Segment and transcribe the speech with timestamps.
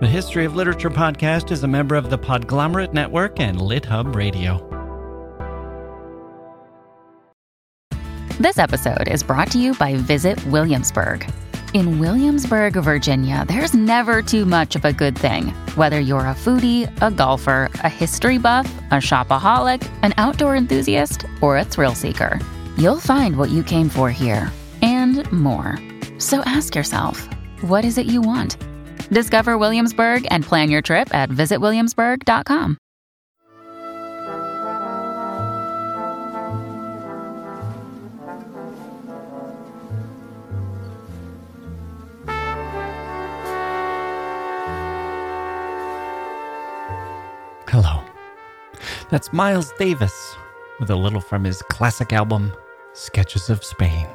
[0.00, 4.64] The History of Literature podcast is a member of the Podglomerate Network and LitHub Radio.
[8.38, 11.28] This episode is brought to you by Visit Williamsburg.
[11.74, 15.48] In Williamsburg, Virginia, there's never too much of a good thing.
[15.74, 21.56] Whether you're a foodie, a golfer, a history buff, a shopaholic, an outdoor enthusiast, or
[21.56, 22.38] a thrill seeker,
[22.76, 25.76] you'll find what you came for here and more.
[26.18, 27.28] So ask yourself,
[27.62, 28.58] what is it you want?
[29.10, 32.78] Discover Williamsburg and plan your trip at visitwilliamsburg.com.
[47.68, 48.02] Hello.
[49.10, 50.36] That's Miles Davis
[50.80, 52.52] with a little from his classic album,
[52.94, 54.08] Sketches of Spain.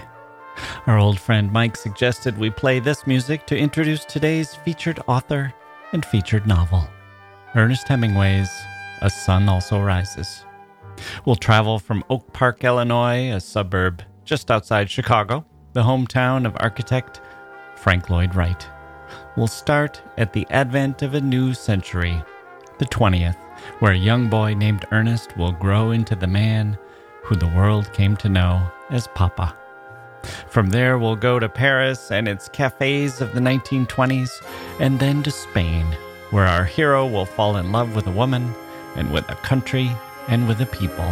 [0.87, 5.53] Our old friend Mike suggested we play this music to introduce today's featured author
[5.91, 6.87] and featured novel,
[7.55, 8.49] Ernest Hemingway's
[9.01, 10.45] A Sun Also Rises.
[11.25, 17.21] We'll travel from Oak Park, Illinois, a suburb just outside Chicago, the hometown of architect
[17.75, 18.67] Frank Lloyd Wright.
[19.35, 22.21] We'll start at the advent of a new century,
[22.77, 23.37] the 20th,
[23.79, 26.77] where a young boy named Ernest will grow into the man
[27.23, 29.55] who the world came to know as Papa.
[30.49, 34.43] From there, we'll go to Paris and its cafes of the 1920s,
[34.79, 35.85] and then to Spain,
[36.31, 38.53] where our hero will fall in love with a woman,
[38.95, 39.91] and with a country,
[40.27, 41.11] and with a people,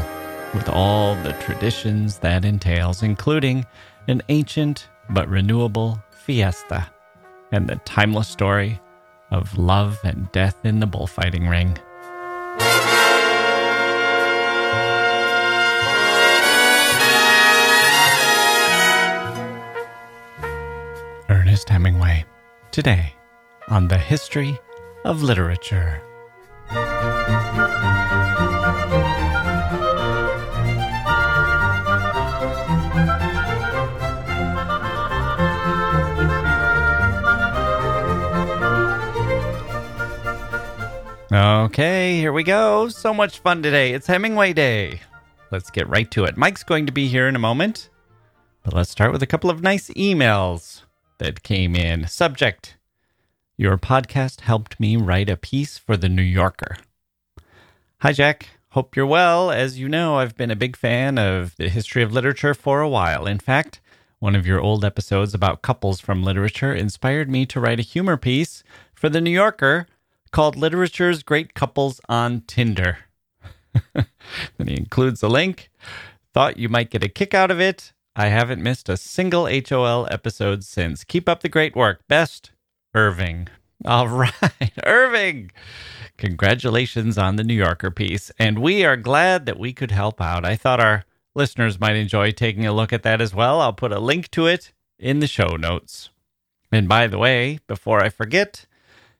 [0.53, 3.65] with all the traditions that entails, including
[4.07, 6.87] an ancient but renewable fiesta,
[7.51, 8.79] and the timeless story
[9.31, 11.77] of love and death in the bullfighting ring.
[21.51, 22.23] Ernest Hemingway,
[22.71, 23.13] today
[23.67, 24.57] on the history
[25.03, 26.01] of literature.
[41.33, 42.87] Okay, here we go.
[42.87, 43.91] So much fun today.
[43.91, 45.01] It's Hemingway Day.
[45.51, 46.37] Let's get right to it.
[46.37, 47.89] Mike's going to be here in a moment,
[48.63, 50.83] but let's start with a couple of nice emails
[51.21, 52.07] that came in.
[52.07, 52.77] Subject
[53.55, 56.77] Your podcast helped me write a piece for The New Yorker.
[57.99, 58.49] Hi, Jack.
[58.69, 59.51] Hope you're well.
[59.51, 62.89] As you know, I've been a big fan of the history of literature for a
[62.89, 63.27] while.
[63.27, 63.81] In fact,
[64.17, 68.17] one of your old episodes about couples from literature inspired me to write a humor
[68.17, 68.63] piece
[68.95, 69.85] for The New Yorker
[70.31, 72.97] called Literature's Great Couples on Tinder.
[73.93, 75.69] then he includes a link.
[76.33, 77.93] Thought you might get a kick out of it.
[78.15, 81.03] I haven't missed a single HOL episode since.
[81.03, 82.01] Keep up the great work.
[82.09, 82.51] Best,
[82.93, 83.47] Irving.
[83.85, 85.51] All right, Irving.
[86.17, 88.31] Congratulations on the New Yorker piece.
[88.37, 90.45] And we are glad that we could help out.
[90.45, 91.05] I thought our
[91.35, 93.61] listeners might enjoy taking a look at that as well.
[93.61, 96.09] I'll put a link to it in the show notes.
[96.71, 98.65] And by the way, before I forget,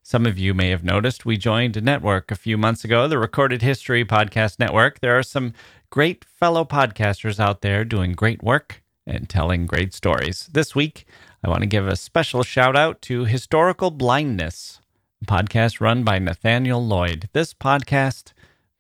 [0.03, 3.17] some of you may have noticed we joined a network a few months ago, the
[3.17, 4.99] Recorded History Podcast Network.
[4.99, 5.53] There are some
[5.91, 10.49] great fellow podcasters out there doing great work and telling great stories.
[10.53, 11.05] This week,
[11.43, 14.79] I want to give a special shout out to Historical Blindness,
[15.21, 17.27] a podcast run by Nathaniel Lloyd.
[17.33, 18.31] This podcast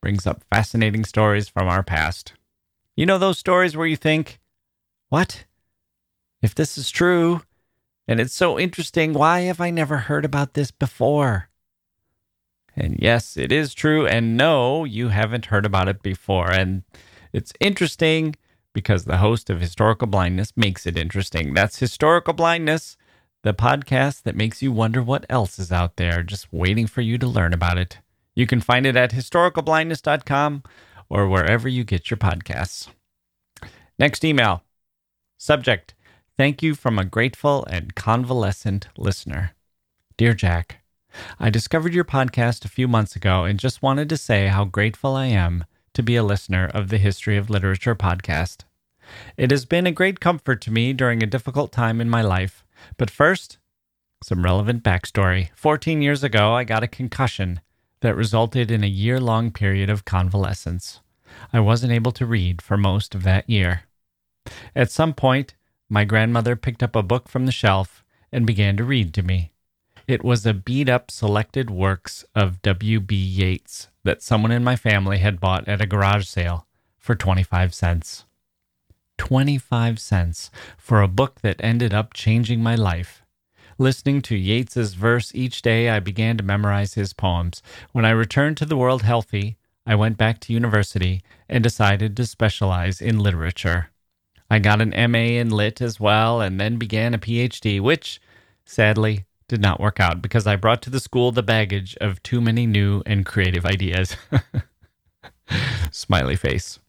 [0.01, 2.31] brings up fascinating stories from our past.
[2.95, 4.39] You know those stories where you think,
[5.09, 5.43] what?
[6.41, 7.41] If this is true,
[8.07, 9.11] and it's so interesting.
[9.11, 11.49] Why have I never heard about this before?
[12.81, 14.07] And yes, it is true.
[14.07, 16.51] And no, you haven't heard about it before.
[16.51, 16.81] And
[17.31, 18.35] it's interesting
[18.73, 21.53] because the host of Historical Blindness makes it interesting.
[21.53, 22.97] That's Historical Blindness,
[23.43, 27.19] the podcast that makes you wonder what else is out there, just waiting for you
[27.19, 27.99] to learn about it.
[28.33, 30.63] You can find it at historicalblindness.com
[31.07, 32.87] or wherever you get your podcasts.
[33.99, 34.63] Next email.
[35.37, 35.93] Subject
[36.41, 39.51] Thank you from a grateful and convalescent listener.
[40.17, 40.80] Dear Jack,
[41.39, 45.15] I discovered your podcast a few months ago and just wanted to say how grateful
[45.15, 48.63] I am to be a listener of the History of Literature podcast.
[49.37, 52.63] It has been a great comfort to me during a difficult time in my life.
[52.97, 53.57] But first,
[54.23, 55.49] some relevant backstory.
[55.55, 57.59] 14 years ago, I got a concussion
[58.01, 61.01] that resulted in a year long period of convalescence.
[61.51, 63.83] I wasn't able to read for most of that year.
[64.75, 65.55] At some point,
[65.89, 69.50] my grandmother picked up a book from the shelf and began to read to me.
[70.11, 73.15] It was a beat up selected works of W.B.
[73.15, 76.67] Yeats that someone in my family had bought at a garage sale
[76.97, 78.25] for 25 cents.
[79.17, 83.23] 25 cents for a book that ended up changing my life,
[83.77, 87.63] Listening to Yeats's verse each day, I began to memorize his poems.
[87.93, 89.55] When I returned to the world healthy,
[89.85, 93.91] I went back to university and decided to specialize in literature.
[94.49, 98.19] I got an MA in Lit as well and then began a PhD, which,
[98.65, 102.39] sadly, did not work out because I brought to the school the baggage of too
[102.39, 104.15] many new and creative ideas.
[105.91, 106.79] Smiley face.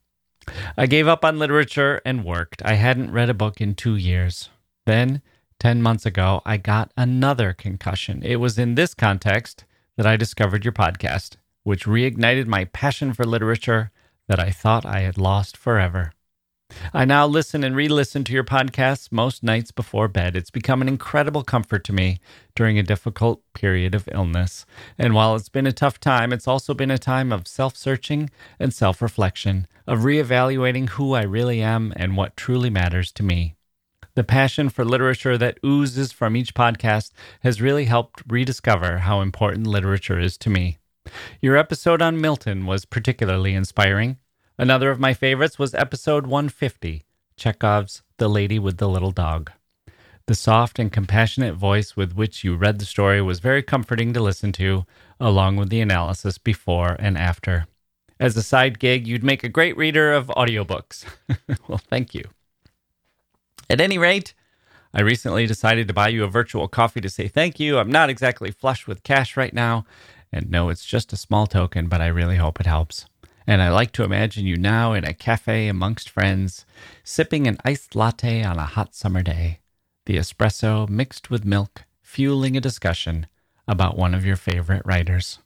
[0.78, 2.62] I gave up on literature and worked.
[2.64, 4.48] I hadn't read a book in two years.
[4.86, 5.22] Then,
[5.58, 8.22] 10 months ago, I got another concussion.
[8.22, 9.64] It was in this context
[9.96, 13.90] that I discovered your podcast, which reignited my passion for literature
[14.28, 16.12] that I thought I had lost forever.
[16.92, 20.36] I now listen and re listen to your podcasts most nights before bed.
[20.36, 22.20] It's become an incredible comfort to me
[22.54, 24.66] during a difficult period of illness.
[24.98, 28.30] And while it's been a tough time, it's also been a time of self searching
[28.58, 33.56] and self reflection, of reevaluating who I really am and what truly matters to me.
[34.14, 39.66] The passion for literature that oozes from each podcast has really helped rediscover how important
[39.66, 40.78] literature is to me.
[41.40, 44.18] Your episode on Milton was particularly inspiring.
[44.58, 47.04] Another of my favorites was episode 150,
[47.36, 49.50] Chekhov's The Lady with the Little Dog.
[50.26, 54.20] The soft and compassionate voice with which you read the story was very comforting to
[54.20, 54.84] listen to,
[55.18, 57.66] along with the analysis before and after.
[58.20, 61.06] As a side gig, you'd make a great reader of audiobooks.
[61.66, 62.24] well, thank you.
[63.70, 64.34] At any rate,
[64.92, 67.78] I recently decided to buy you a virtual coffee to say thank you.
[67.78, 69.86] I'm not exactly flush with cash right now,
[70.30, 73.06] and no, it's just a small token, but I really hope it helps.
[73.46, 76.64] And I like to imagine you now in a cafe amongst friends,
[77.02, 79.60] sipping an iced latte on a hot summer day,
[80.06, 83.26] the espresso mixed with milk, fueling a discussion
[83.66, 85.38] about one of your favorite writers.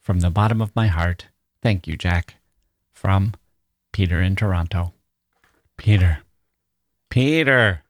[0.00, 1.26] From the bottom of my heart,
[1.62, 2.36] thank you, Jack.
[2.92, 3.32] From
[3.92, 4.92] Peter in Toronto.
[5.76, 6.18] Peter.
[7.10, 7.82] Peter,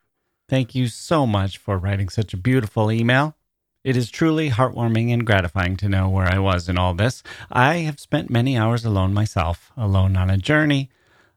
[0.48, 3.36] thank you so much for writing such a beautiful email.
[3.84, 7.22] It is truly heartwarming and gratifying to know where I was in all this.
[7.52, 10.88] I have spent many hours alone myself, alone on a journey,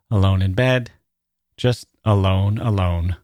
[0.10, 0.92] alone in bed,
[1.58, 3.18] just alone, alone.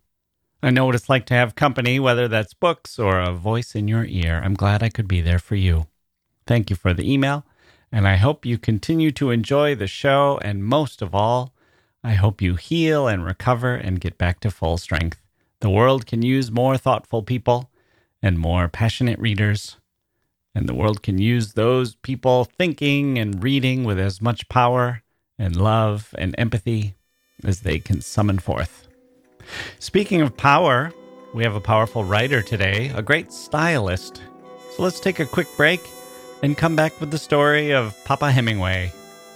[0.62, 3.88] I know what it's like to have company, whether that's books or a voice in
[3.88, 4.42] your ear.
[4.44, 5.88] I'm glad I could be there for you.
[6.46, 7.46] Thank you for the email,
[7.94, 11.54] and I hope you continue to enjoy the show, and most of all,
[12.04, 15.22] I hope you heal and recover and get back to full strength.
[15.62, 17.70] The world can use more thoughtful people
[18.24, 19.78] and more passionate readers.
[20.56, 25.04] And the world can use those people thinking and reading with as much power
[25.38, 26.96] and love and empathy
[27.44, 28.88] as they can summon forth.
[29.80, 30.94] Speaking of power,
[31.34, 34.22] we have a powerful writer today, a great stylist.
[34.76, 35.82] So let's take a quick break
[36.42, 38.92] and come back with the story of Papa Hemingway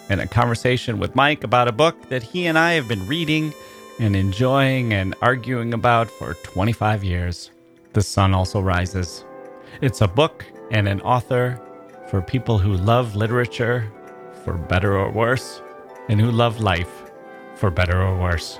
[0.10, 3.54] and a conversation with Mike about a book that he and I have been reading
[4.00, 7.52] and enjoying and arguing about for 25 years.
[7.98, 9.26] The Sun Also Rises.
[9.82, 11.60] It's a book and an author
[12.12, 13.92] for people who love literature,
[14.46, 15.64] for better or worse,
[16.08, 17.10] and who love life,
[17.56, 18.60] for better or worse.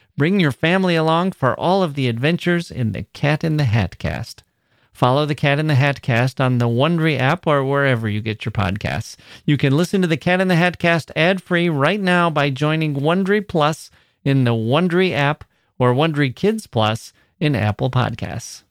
[0.17, 3.97] Bring your family along for all of the adventures in the Cat in the Hat
[3.97, 4.43] cast.
[4.91, 8.45] Follow the Cat in the Hat cast on the Wondery app or wherever you get
[8.45, 9.15] your podcasts.
[9.45, 12.95] You can listen to the Cat in the Hat cast ad-free right now by joining
[12.95, 13.89] Wondery Plus
[14.23, 15.43] in the Wondery app
[15.79, 18.63] or Wondery Kids Plus in Apple Podcasts.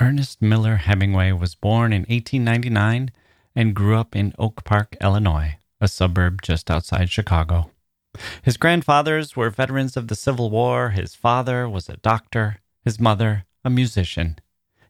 [0.00, 3.10] Ernest Miller Hemingway was born in 1899
[3.54, 7.70] and grew up in Oak Park, Illinois, a suburb just outside Chicago.
[8.42, 13.44] His grandfathers were veterans of the Civil War, his father was a doctor, his mother,
[13.64, 14.38] a musician.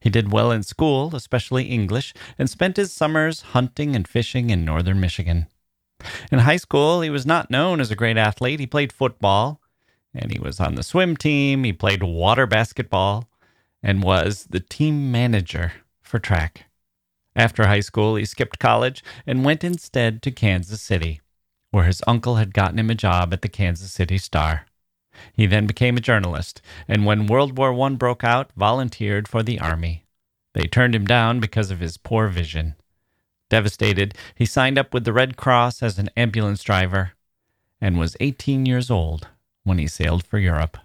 [0.01, 4.65] He did well in school, especially English, and spent his summers hunting and fishing in
[4.65, 5.47] northern Michigan.
[6.31, 8.61] In high school, he was not known as a great athlete.
[8.61, 9.61] He played football,
[10.15, 11.65] and he was on the swim team.
[11.65, 13.29] He played water basketball
[13.83, 16.67] and was the team manager for track.
[17.35, 21.21] After high school, he skipped college and went instead to Kansas City,
[21.71, 24.67] where his uncle had gotten him a job at the Kansas City Star.
[25.33, 29.59] He then became a journalist, and when World War I broke out, volunteered for the
[29.59, 30.05] Army.
[30.55, 32.75] They turned him down because of his poor vision.
[33.49, 37.13] Devastated, he signed up with the Red Cross as an ambulance driver
[37.81, 39.29] and was 18 years old
[39.65, 40.79] when he sailed for Europe.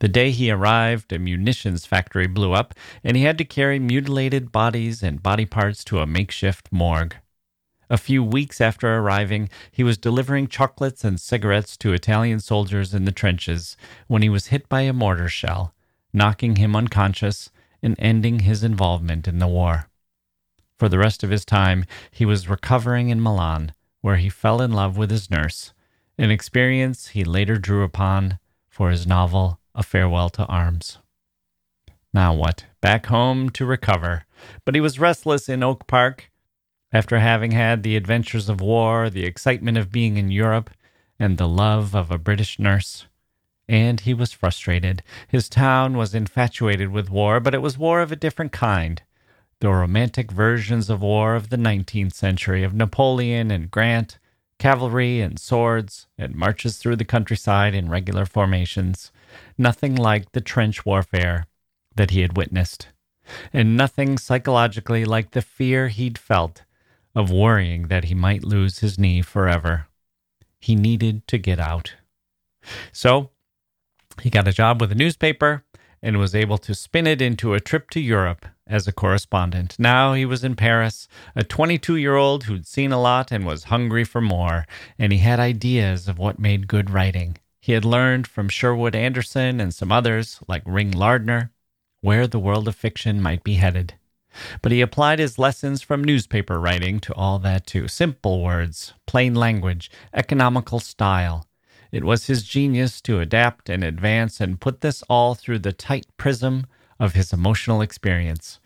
[0.00, 4.52] The day he arrived, a munitions factory blew up, and he had to carry mutilated
[4.52, 7.16] bodies and body parts to a makeshift morgue.
[7.90, 13.04] A few weeks after arriving, he was delivering chocolates and cigarettes to Italian soldiers in
[13.04, 13.76] the trenches
[14.08, 15.74] when he was hit by a mortar shell,
[16.12, 17.50] knocking him unconscious
[17.82, 19.88] and ending his involvement in the war.
[20.78, 24.72] For the rest of his time, he was recovering in Milan, where he fell in
[24.72, 25.72] love with his nurse,
[26.18, 30.98] an experience he later drew upon for his novel A Farewell to Arms.
[32.12, 32.66] Now what?
[32.80, 34.24] Back home to recover.
[34.64, 36.30] But he was restless in Oak Park
[36.92, 40.70] after having had the adventures of war, the excitement of being in Europe,
[41.18, 43.06] and the love of a British nurse.
[43.68, 45.02] And he was frustrated.
[45.28, 49.02] His town was infatuated with war, but it was war of a different kind.
[49.60, 54.18] The romantic versions of war of the 19th century, of Napoleon and Grant,
[54.58, 59.12] cavalry and swords, and marches through the countryside in regular formations.
[59.58, 61.44] Nothing like the trench warfare
[61.96, 62.88] that he had witnessed,
[63.52, 66.62] and nothing psychologically like the fear he'd felt
[67.18, 69.88] of worrying that he might lose his knee forever.
[70.60, 71.94] He needed to get out.
[72.92, 73.30] So
[74.22, 75.64] he got a job with a newspaper
[76.00, 79.74] and was able to spin it into a trip to Europe as a correspondent.
[79.80, 83.64] Now he was in Paris, a 22 year old who'd seen a lot and was
[83.64, 84.64] hungry for more,
[84.96, 87.36] and he had ideas of what made good writing.
[87.60, 91.50] He had learned from Sherwood Anderson and some others, like Ring Lardner,
[92.00, 93.94] where the world of fiction might be headed.
[94.62, 99.34] But he applied his lessons from newspaper writing to all that too simple words, plain
[99.34, 101.46] language, economical style.
[101.90, 106.06] It was his genius to adapt and advance and put this all through the tight
[106.16, 106.66] prism
[107.00, 108.60] of his emotional experience,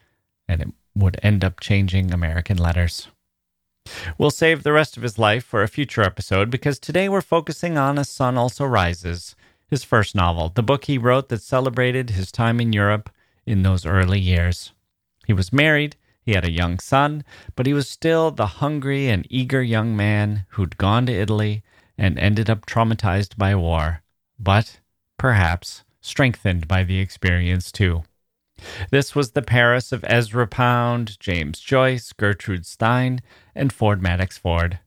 [0.48, 3.08] and it would end up changing American letters.
[4.18, 7.76] We'll save the rest of his life for a future episode because today we're focusing
[7.76, 9.34] on A Sun Also Rises,
[9.68, 13.10] his first novel, the book he wrote that celebrated his time in Europe
[13.46, 14.72] in those early years.
[15.26, 17.24] He was married, he had a young son,
[17.56, 21.62] but he was still the hungry and eager young man who'd gone to Italy
[21.98, 24.02] and ended up traumatized by war,
[24.38, 24.80] but
[25.18, 28.02] perhaps strengthened by the experience too.
[28.90, 33.20] This was the Paris of Ezra Pound, James Joyce, Gertrude Stein,
[33.54, 34.78] and Ford Madox Ford.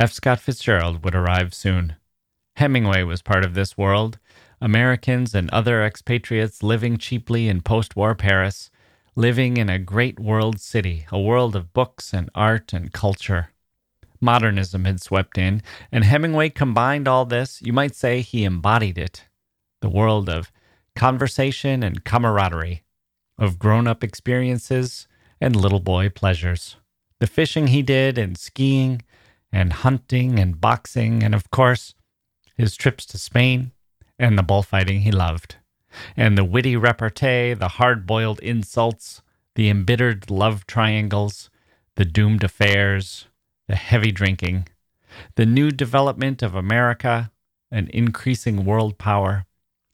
[0.00, 0.12] F.
[0.12, 1.96] Scott Fitzgerald would arrive soon.
[2.56, 4.18] Hemingway was part of this world.
[4.60, 8.70] Americans and other expatriates living cheaply in post war Paris
[9.18, 13.48] living in a great world city, a world of books and art and culture.
[14.20, 15.60] Modernism had swept in,
[15.90, 17.60] and Hemingway combined all this.
[17.60, 19.24] You might say he embodied it
[19.80, 20.52] the world of
[20.94, 22.84] conversation and camaraderie,
[23.36, 25.08] of grown up experiences
[25.40, 26.76] and little boy pleasures.
[27.18, 29.02] The fishing he did, and skiing,
[29.50, 31.92] and hunting, and boxing, and of course,
[32.56, 33.72] his trips to Spain,
[34.16, 35.56] and the bullfighting he loved
[36.16, 39.22] and the witty repartee, the hard boiled insults,
[39.54, 41.50] the embittered love triangles,
[41.96, 43.26] the doomed affairs,
[43.66, 44.68] the heavy drinking,
[45.34, 47.30] the new development of America,
[47.70, 49.44] an increasing world power,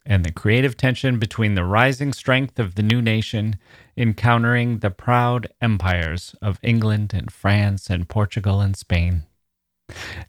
[0.07, 3.57] and the creative tension between the rising strength of the new nation
[3.97, 9.25] encountering the proud empires of England and France and Portugal and Spain,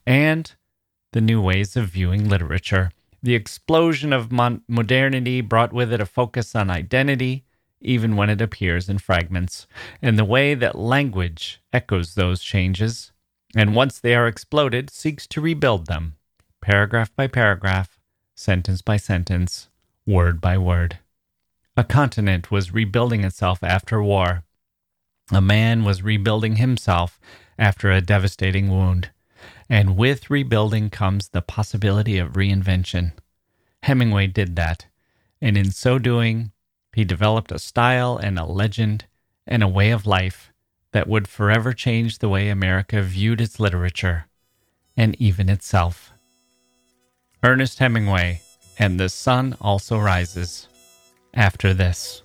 [0.05, 0.53] and
[1.11, 2.89] the new ways of viewing literature
[3.25, 7.43] the explosion of mon- modernity brought with it a focus on identity,
[7.81, 9.65] even when it appears in fragments,
[9.99, 13.11] and the way that language echoes those changes,
[13.55, 16.15] and once they are exploded, seeks to rebuild them,
[16.61, 17.97] paragraph by paragraph,
[18.35, 19.69] sentence by sentence,
[20.05, 20.99] word by word.
[21.75, 24.43] A continent was rebuilding itself after war.
[25.31, 27.19] A man was rebuilding himself
[27.57, 29.09] after a devastating wound.
[29.69, 33.13] And with rebuilding comes the possibility of reinvention.
[33.83, 34.85] Hemingway did that,
[35.41, 36.51] and in so doing,
[36.93, 39.05] He developed a style and a legend
[39.45, 40.51] and a way of life
[40.91, 44.27] that would forever change the way America viewed its literature
[44.95, 46.13] and even itself.
[47.43, 48.41] Ernest Hemingway
[48.79, 50.67] and The Sun Also Rises
[51.33, 52.21] after this.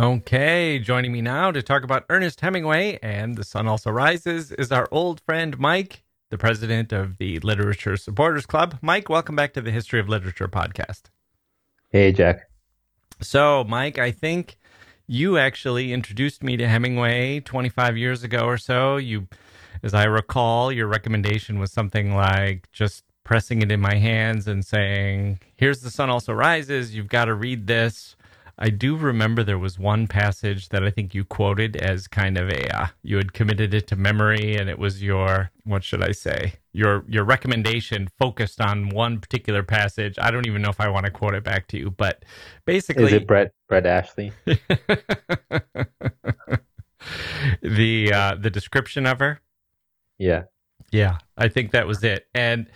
[0.00, 4.72] Okay, joining me now to talk about Ernest Hemingway and The Sun Also Rises is
[4.72, 8.78] our old friend Mike, the president of the Literature Supporters Club.
[8.80, 11.02] Mike, welcome back to the History of Literature podcast.
[11.90, 12.48] Hey, Jack.
[13.20, 14.56] So, Mike, I think
[15.06, 18.96] you actually introduced me to Hemingway 25 years ago or so.
[18.96, 19.28] You,
[19.82, 24.64] as I recall, your recommendation was something like just pressing it in my hands and
[24.64, 26.94] saying, Here's The Sun Also Rises.
[26.94, 28.16] You've got to read this.
[28.62, 32.48] I do remember there was one passage that I think you quoted as kind of
[32.48, 36.12] a uh, you had committed it to memory, and it was your what should I
[36.12, 40.16] say your your recommendation focused on one particular passage.
[40.16, 42.24] I don't even know if I want to quote it back to you, but
[42.64, 44.30] basically, is it Brett Brett Ashley?
[47.62, 49.40] the uh, the description of her.
[50.18, 50.44] Yeah.
[50.92, 52.26] Yeah, I think that was it.
[52.34, 52.68] And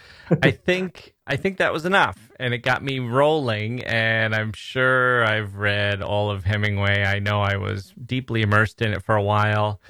[0.43, 5.25] I think I think that was enough and it got me rolling and I'm sure
[5.25, 7.03] I've read all of Hemingway.
[7.03, 9.81] I know I was deeply immersed in it for a while.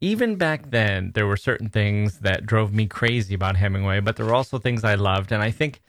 [0.00, 4.24] Even back then, there were certain things that drove me crazy about Hemingway, but there
[4.24, 5.82] were also things I loved and I think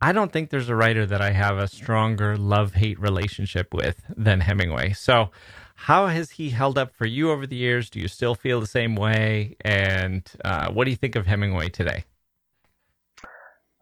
[0.00, 4.40] I don't think there's a writer that I have a stronger love-hate relationship with than
[4.40, 4.92] Hemingway.
[4.92, 5.30] So,
[5.76, 7.90] how has he held up for you over the years?
[7.90, 9.56] Do you still feel the same way?
[9.62, 12.04] And uh, what do you think of Hemingway today?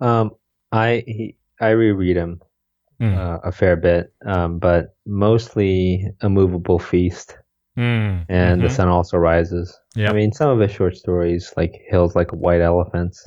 [0.03, 0.33] Um,
[0.73, 2.41] I he, I reread him
[3.01, 3.17] mm.
[3.17, 7.37] uh, a fair bit, um, but mostly A Movable Feast
[7.79, 8.25] mm.
[8.29, 8.63] and mm-hmm.
[8.63, 9.79] The Sun Also Rises.
[9.95, 10.11] Yep.
[10.11, 13.27] I mean, some of his short stories, like Hills Like White Elephants.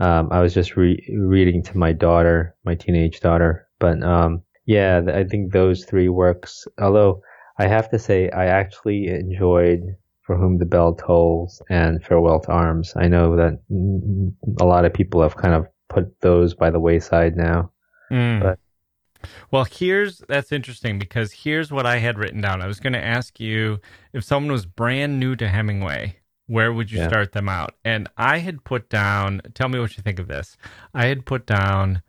[0.00, 5.00] Um, I was just re- reading to my daughter, my teenage daughter, but um, yeah,
[5.06, 6.66] I think those three works.
[6.80, 7.22] Although
[7.58, 9.80] I have to say, I actually enjoyed
[10.22, 12.92] For Whom the Bell Tolls and Farewell to Arms.
[12.96, 13.60] I know that
[14.60, 17.70] a lot of people have kind of put those by the wayside now.
[18.10, 18.40] Mm.
[18.40, 18.58] But
[19.50, 22.60] well, here's that's interesting because here's what I had written down.
[22.60, 23.80] I was going to ask you
[24.12, 27.08] if someone was brand new to Hemingway, where would you yeah.
[27.08, 27.74] start them out?
[27.84, 30.56] And I had put down, tell me what you think of this.
[30.92, 32.02] I had put down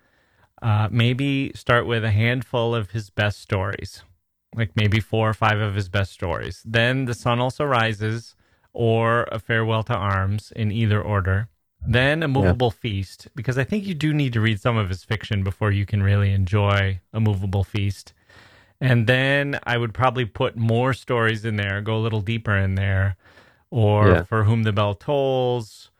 [0.61, 4.03] uh, maybe start with a handful of his best stories
[4.55, 6.63] like maybe four or five of his best stories.
[6.65, 8.35] Then The Sun Also Rises
[8.73, 11.49] or A Farewell to Arms in either order.
[11.87, 12.79] Then A Movable yeah.
[12.81, 15.85] Feast, because I think you do need to read some of his fiction before you
[15.85, 18.13] can really enjoy A Movable Feast.
[18.81, 22.75] And then I would probably put more stories in there, go a little deeper in
[22.75, 23.15] there,
[23.71, 24.23] or yeah.
[24.23, 25.91] For Whom the Bell Tolls.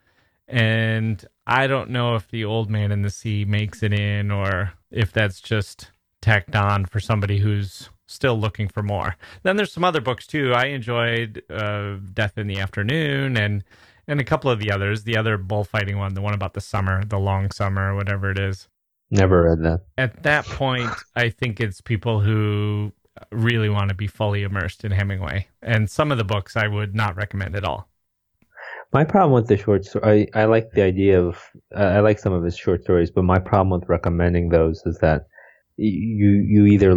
[0.48, 4.72] And I don't know if The Old Man in the Sea makes it in or
[4.90, 9.16] if that's just tacked on for somebody who's still looking for more.
[9.42, 10.52] Then there's some other books too.
[10.54, 13.64] I enjoyed uh, Death in the Afternoon and
[14.08, 15.04] and a couple of the others.
[15.04, 18.68] The other bullfighting one, the one about the summer, the long summer, whatever it is.
[19.10, 19.80] Never read that.
[19.98, 22.92] At that point, I think it's people who
[23.30, 25.48] really want to be fully immersed in Hemingway.
[25.62, 27.88] And some of the books I would not recommend at all.
[28.92, 31.38] My problem with the short story, I, I like the idea of,
[31.74, 34.98] uh, I like some of his short stories, but my problem with recommending those is
[34.98, 35.26] that
[35.76, 36.96] you you either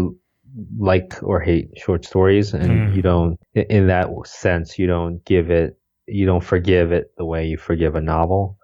[0.77, 2.95] like or hate short stories and mm.
[2.95, 5.78] you don't in that sense you don't give it
[6.11, 8.57] you don't forgive it the way you forgive a novel.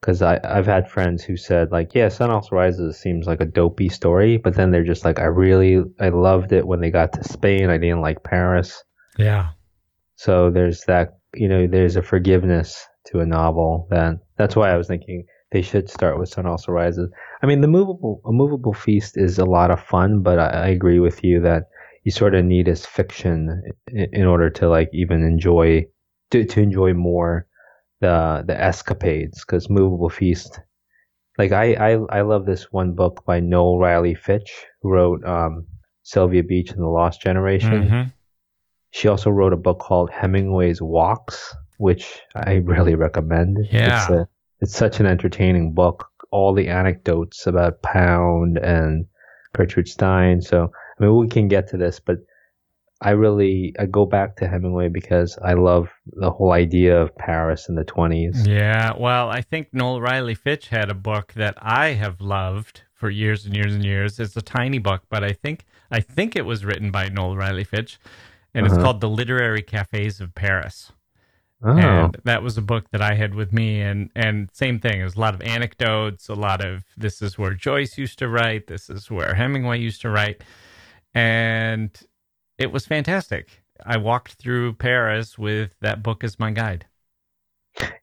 [0.00, 3.90] Because I've had friends who said like yeah sun also rises seems like a dopey
[3.90, 7.24] story but then they're just like i really i loved it when they got to
[7.24, 7.68] spain.
[7.68, 8.82] I didn't like paris.
[9.18, 9.50] Yeah.
[10.16, 14.76] So there's that you know there's a forgiveness to a novel that that's why i
[14.78, 17.10] was thinking they should start with sun also rises.
[17.42, 20.66] I mean, the movable a movable feast is a lot of fun, but I, I
[20.68, 21.64] agree with you that
[22.04, 25.86] you sort of need as fiction in, in order to like even enjoy
[26.30, 27.46] to, to enjoy more
[28.00, 30.60] the the escapades because movable feast
[31.38, 35.66] like I, I i love this one book by noel riley fitch who wrote um,
[36.02, 38.08] sylvia beach and the lost generation mm-hmm.
[38.90, 44.28] she also wrote a book called hemingway's walks which i really recommend yeah it's, a,
[44.60, 49.06] it's such an entertaining book all the anecdotes about Pound and
[49.54, 50.40] Gertrude Stein.
[50.40, 52.18] So, I mean, we can get to this, but
[53.02, 57.68] I really I go back to Hemingway because I love the whole idea of Paris
[57.68, 58.46] in the 20s.
[58.46, 63.08] Yeah, well, I think Noel Riley Fitch had a book that I have loved for
[63.08, 64.20] years and years and years.
[64.20, 67.64] It's a tiny book, but I think I think it was written by Noel Riley
[67.64, 67.98] Fitch,
[68.54, 68.74] and uh-huh.
[68.74, 70.92] it's called The Literary Cafes of Paris.
[71.62, 71.76] Oh.
[71.76, 75.00] And that was a book that I had with me, and and same thing.
[75.00, 78.28] It was a lot of anecdotes, a lot of this is where Joyce used to
[78.28, 80.42] write, this is where Hemingway used to write,
[81.14, 81.90] and
[82.60, 83.62] it was fantastic.
[83.84, 86.86] I walked through Paris with that book as my guide.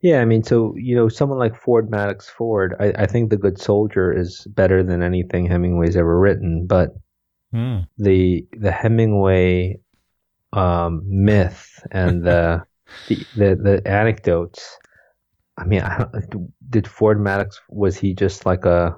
[0.02, 3.38] Yeah, I mean, so you know, someone like Ford Madox Ford, I, I think The
[3.38, 6.66] Good Soldier is better than anything Hemingway's ever written.
[6.66, 6.96] But
[7.54, 7.88] mm.
[7.98, 9.80] the the Hemingway
[10.54, 12.64] um, myth and the,
[13.08, 14.78] the, the the anecdotes.
[15.60, 16.08] I mean, I
[16.70, 18.98] did Ford Madox was he just like a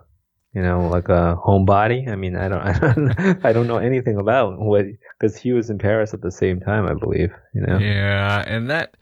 [0.53, 2.07] you know, like a homebody.
[2.07, 4.85] I mean, I don't, I don't, I don't know anything about what
[5.19, 7.31] because he was in Paris at the same time, I believe.
[7.53, 7.77] You know.
[7.77, 8.97] Yeah, and that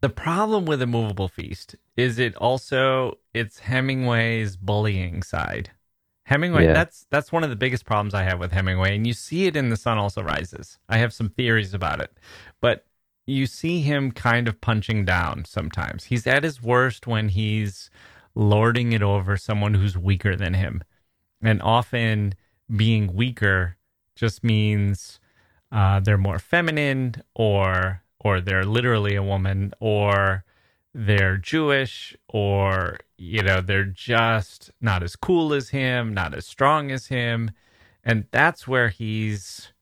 [0.00, 5.70] the problem with a movable feast is it also it's Hemingway's bullying side.
[6.26, 6.72] Hemingway, yeah.
[6.72, 9.56] that's that's one of the biggest problems I have with Hemingway, and you see it
[9.56, 10.78] in The Sun Also Rises.
[10.88, 12.16] I have some theories about it,
[12.60, 12.86] but
[13.26, 16.04] you see him kind of punching down sometimes.
[16.04, 17.90] He's at his worst when he's
[18.34, 20.82] lording it over someone who's weaker than him.
[21.42, 22.34] And often
[22.74, 23.76] being weaker
[24.16, 25.20] just means
[25.70, 30.44] uh, they're more feminine or or they're literally a woman or
[30.94, 36.90] they're Jewish or you know they're just not as cool as him, not as strong
[36.90, 37.50] as him.
[38.02, 39.72] And that's where he's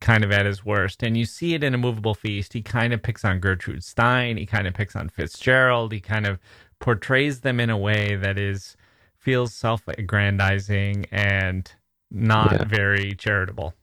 [0.00, 1.02] kind of at his worst.
[1.02, 2.52] And you see it in a movable feast.
[2.52, 4.36] He kind of picks on Gertrude Stein.
[4.36, 5.92] He kind of picks on Fitzgerald.
[5.92, 6.38] He kind of
[6.80, 8.76] portrays them in a way that is
[9.18, 11.72] feels self-aggrandizing and
[12.10, 12.64] not yeah.
[12.64, 13.74] very charitable.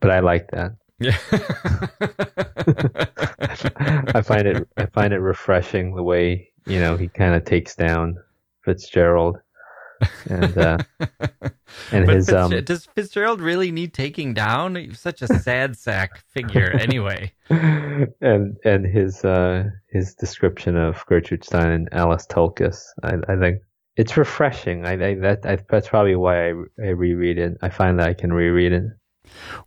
[0.00, 0.72] But I like that.
[0.98, 1.16] Yeah.
[4.14, 7.74] I find it I find it refreshing the way, you know, he kind of takes
[7.74, 8.16] down
[8.62, 9.38] Fitzgerald
[10.28, 10.78] and uh,
[11.92, 14.76] and his um, does Fitzgerald really need taking down?
[14.76, 17.32] He's such a sad sack figure, anyway.
[17.50, 23.60] and and his uh, his description of Gertrude Stein and Alice Toklas, I, I think
[23.96, 24.84] it's refreshing.
[24.84, 27.56] I, I that I, that's probably why I, I reread it.
[27.62, 28.84] I find that I can reread it.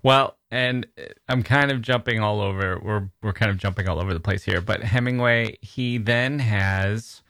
[0.04, 0.88] Well, and
[1.28, 2.80] I'm kind of jumping all over.
[2.84, 4.62] We're we're kind of jumping all over the place here.
[4.62, 7.22] But Hemingway, he then has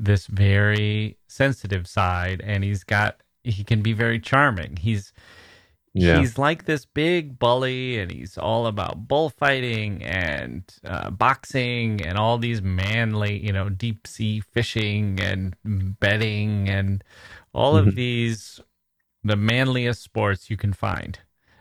[0.00, 4.76] this very sensitive side and he's got he can be very charming.
[4.76, 5.12] He's
[5.92, 6.18] yeah.
[6.18, 12.38] he's like this big bully and he's all about bullfighting and uh, boxing and all
[12.38, 15.56] these manly, you know, deep sea fishing and
[16.00, 17.02] betting and
[17.52, 17.88] all mm-hmm.
[17.88, 18.60] of these
[19.22, 21.18] the manliest sports you can find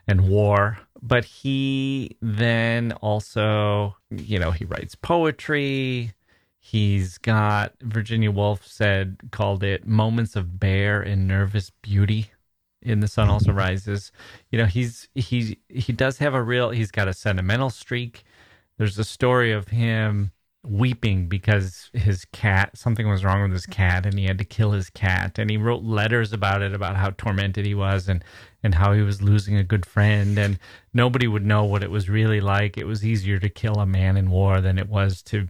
[0.08, 0.80] and war.
[1.02, 6.14] But he then also, you know, he writes poetry
[6.60, 12.32] He's got Virginia Woolf said called it moments of bare and nervous beauty
[12.82, 13.60] in the sun also mm-hmm.
[13.60, 14.12] rises.
[14.52, 18.24] You know, he's he he does have a real he's got a sentimental streak.
[18.78, 20.32] There's a story of him
[20.64, 24.72] weeping because his cat something was wrong with his cat and he had to kill
[24.72, 28.26] his cat and he wrote letters about it about how tormented he was and
[28.62, 30.60] and how he was losing a good friend and
[30.94, 34.18] nobody would know what it was really like it was easier to kill a man
[34.18, 35.48] in war than it was to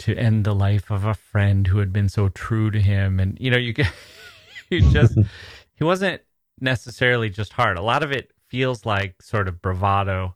[0.00, 3.20] to end the life of a friend who had been so true to him.
[3.20, 3.92] And you know you get
[4.70, 5.18] you just
[5.74, 6.22] he wasn't
[6.60, 7.76] necessarily just hard.
[7.76, 10.34] A lot of it feels like sort of bravado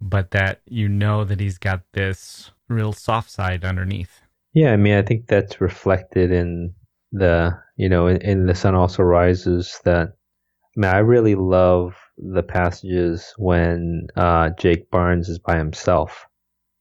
[0.00, 4.22] but that you know that he's got this real soft side underneath.
[4.54, 6.74] Yeah i mean i think that's reflected in
[7.12, 11.96] the you know in, in the sun also rises that i mean i really love
[12.16, 16.26] the passages when uh, jake barnes is by himself.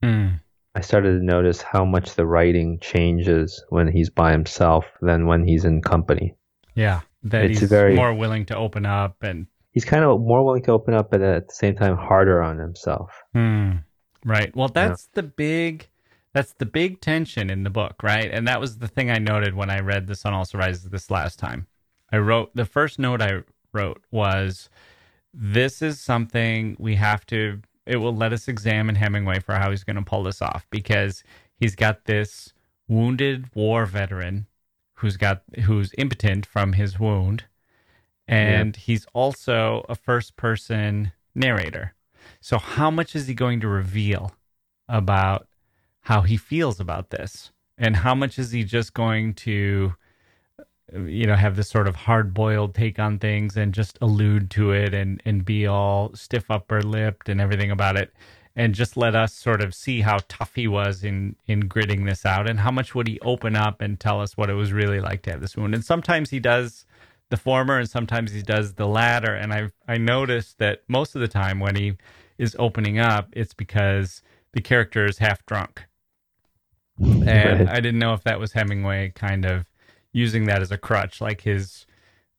[0.03, 0.41] Mm.
[0.79, 5.45] I started to notice how much the writing changes when he's by himself than when
[5.45, 6.35] he's in company.
[6.73, 10.41] Yeah, that it's he's very, more willing to open up and he's kind of more
[10.45, 13.11] willing to open up, but at the same time harder on himself.
[13.35, 13.83] Mm,
[14.23, 14.55] right.
[14.55, 15.21] Well, that's yeah.
[15.21, 15.89] the big
[16.31, 18.29] that's the big tension in the book, right?
[18.31, 21.11] And that was the thing I noted when I read The Sun Also Rises this
[21.11, 21.67] last time.
[22.09, 23.41] I wrote the first note I
[23.73, 24.69] wrote was
[25.33, 27.59] this is something we have to
[27.89, 31.23] it will let us examine Hemingway for how he's going to pull this off because
[31.55, 32.53] he's got this
[32.87, 34.45] wounded war veteran
[34.93, 37.45] who's got who's impotent from his wound
[38.27, 38.81] and yeah.
[38.81, 41.95] he's also a first person narrator.
[42.39, 44.33] So how much is he going to reveal
[44.87, 45.47] about
[46.01, 47.51] how he feels about this?
[47.75, 49.95] And how much is he just going to
[50.93, 54.71] you know, have this sort of hard boiled take on things and just allude to
[54.71, 58.13] it and, and be all stiff upper lipped and everything about it.
[58.55, 62.25] And just let us sort of see how tough he was in, in gritting this
[62.25, 64.99] out and how much would he open up and tell us what it was really
[64.99, 65.73] like to have this wound.
[65.73, 66.85] And sometimes he does
[67.29, 69.33] the former and sometimes he does the latter.
[69.33, 71.95] And I I noticed that most of the time when he
[72.37, 74.21] is opening up, it's because
[74.53, 75.85] the character is half drunk.
[76.99, 77.25] And
[77.61, 77.69] right.
[77.69, 79.65] I didn't know if that was Hemingway kind of
[80.11, 81.85] using that as a crutch, like his,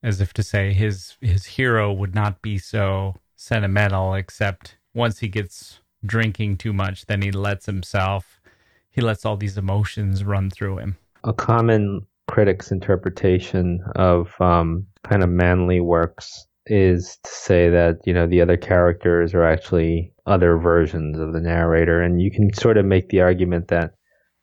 [0.03, 5.27] as if to say his his hero would not be so sentimental, except once he
[5.27, 8.41] gets drinking too much, then he lets himself,
[8.89, 10.97] he lets all these emotions run through him.
[11.23, 18.13] A common critic's interpretation of um, kind of manly works is to say that you
[18.13, 22.77] know the other characters are actually other versions of the narrator, and you can sort
[22.77, 23.93] of make the argument that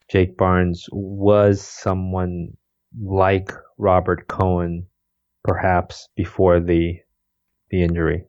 [0.09, 2.57] Jake Barnes was someone
[3.01, 4.87] like Robert Cohen,
[5.45, 6.99] perhaps before the
[7.71, 8.25] the injury.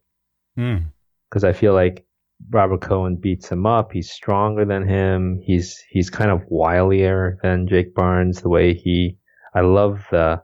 [0.56, 1.48] Because mm.
[1.48, 2.06] I feel like
[2.50, 3.92] Robert Cohen beats him up.
[3.92, 5.42] He's stronger than him.
[5.44, 8.42] He's he's kind of wilier than Jake Barnes.
[8.42, 9.18] The way he,
[9.54, 10.42] I love the,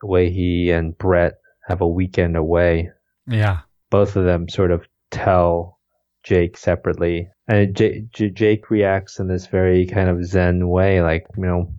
[0.00, 1.34] the way he and Brett
[1.68, 2.90] have a weekend away.
[3.26, 5.78] Yeah, both of them sort of tell
[6.22, 11.26] Jake separately, and J- J- Jake reacts in this very kind of zen way, like
[11.36, 11.72] you know,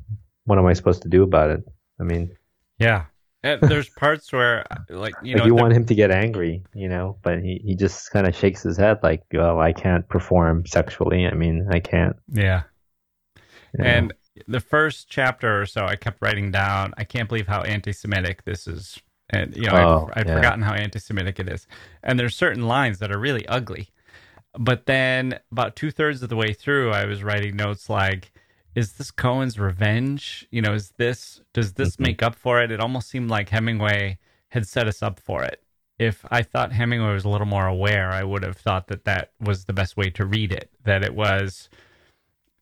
[0.45, 1.63] what am I supposed to do about it?
[1.99, 2.36] I mean,
[2.79, 3.05] yeah.
[3.62, 7.43] there's parts where, like, you know, you want him to get angry, you know, but
[7.43, 11.27] he, he just kind of shakes his head, like, well, I can't perform sexually.
[11.27, 12.15] I mean, I can't.
[12.34, 12.63] Yeah.
[13.77, 13.89] You know?
[13.89, 14.13] And
[14.47, 18.45] the first chapter or so, I kept writing down, I can't believe how anti Semitic
[18.45, 18.99] this is.
[19.29, 20.36] And, you know, oh, I've, I'd yeah.
[20.36, 21.67] forgotten how anti Semitic it is.
[22.01, 23.89] And there's certain lines that are really ugly.
[24.58, 28.31] But then about two thirds of the way through, I was writing notes like,
[28.76, 30.48] is this Cohen's revenge?
[30.52, 32.04] You know, is this does this mm-hmm.
[32.04, 32.72] make up for it?
[32.72, 35.64] It almost seemed like Hemingway had set us up for it.
[35.98, 39.32] If I thought Hemingway was a little more aware, I would have thought that that
[39.40, 40.70] was the best way to read it.
[40.84, 41.70] That it was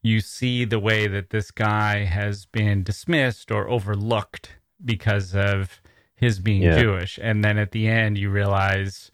[0.04, 4.52] you see the way that this guy has been dismissed or overlooked
[4.84, 5.82] because of
[6.16, 6.80] his being yeah.
[6.80, 9.10] Jewish, and then at the end you realize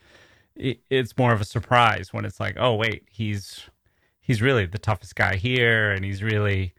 [0.56, 3.70] it, it's more of a surprise when it's like, oh wait, he's
[4.20, 6.74] he's really the toughest guy here, and he's really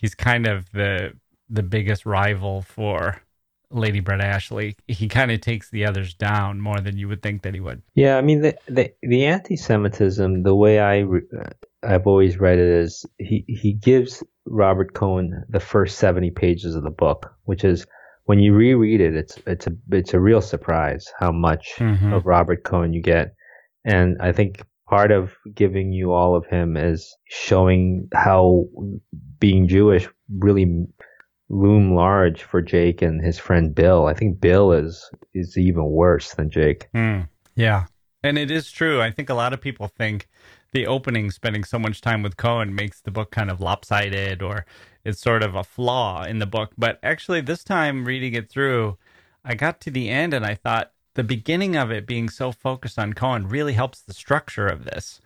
[0.00, 1.12] he's kind of the
[1.48, 3.20] the biggest rival for
[3.70, 4.76] Lady Brett Ashley.
[4.88, 7.82] He kind of takes the others down more than you would think that he would.
[7.94, 10.42] Yeah, I mean the the, the anti-Semitism.
[10.42, 11.28] The way I re-
[11.82, 16.82] I've always read it is he he gives Robert Cohen the first seventy pages of
[16.82, 17.86] the book, which is
[18.24, 22.12] when you reread it, it's it's a it's a real surprise how much mm-hmm.
[22.12, 23.34] of Robert Cohen you get.
[23.84, 28.66] And I think part of giving you all of him is showing how
[29.38, 30.84] being Jewish really
[31.48, 34.06] loom large for Jake and his friend Bill.
[34.06, 36.88] I think Bill is is even worse than Jake.
[36.92, 37.86] Mm, yeah,
[38.24, 39.00] and it is true.
[39.00, 40.28] I think a lot of people think
[40.72, 44.66] the opening, spending so much time with Cohen, makes the book kind of lopsided, or
[45.04, 46.72] it's sort of a flaw in the book.
[46.76, 48.98] But actually, this time reading it through,
[49.44, 52.98] I got to the end and I thought the beginning of it being so focused
[52.98, 55.20] on Cohen really helps the structure of this.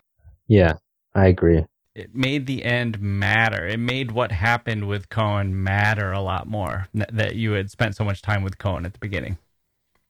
[0.46, 0.74] Yeah,
[1.14, 1.64] I agree.
[1.94, 3.66] It made the end matter.
[3.66, 8.04] It made what happened with Cohen matter a lot more that you had spent so
[8.04, 9.38] much time with Cohen at the beginning.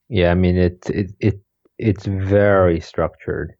[0.09, 1.41] Yeah, I mean it it, it
[1.79, 3.55] it's very structured.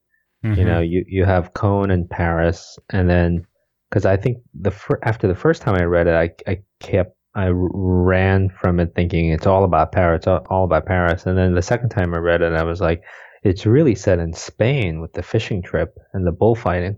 [0.45, 0.59] Mm-hmm.
[0.59, 3.47] You know, you you have Cohen in Paris, and then
[3.91, 7.17] because I think the fir- after the first time I read it, I I kept
[7.35, 11.27] I ran from it thinking it's all about Paris, it's all about Paris.
[11.27, 13.03] And then the second time I read it, I was like,
[13.43, 16.97] it's really set in Spain with the fishing trip and the bullfighting.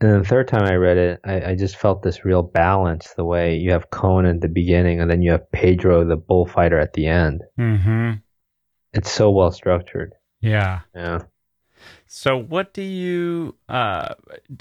[0.00, 3.14] And then the third time I read it, I, I just felt this real balance
[3.16, 6.78] the way you have Cohen at the beginning and then you have Pedro, the bullfighter,
[6.78, 7.42] at the end.
[7.58, 8.12] Mm-hmm.
[8.92, 10.12] It's so well structured.
[10.40, 10.80] Yeah.
[10.94, 11.22] Yeah.
[12.06, 14.14] So, what do you, uh,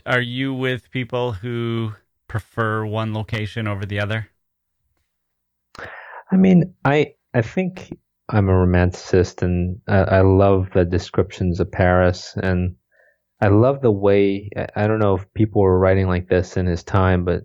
[0.06, 1.93] are you with people who
[2.28, 4.30] prefer one location over the other?
[6.32, 7.98] I mean, I I think
[8.30, 12.76] I'm a romanticist, and I, I love the descriptions of Paris, and
[13.42, 14.50] I love the way.
[14.76, 17.44] I don't know if people were writing like this in his time, but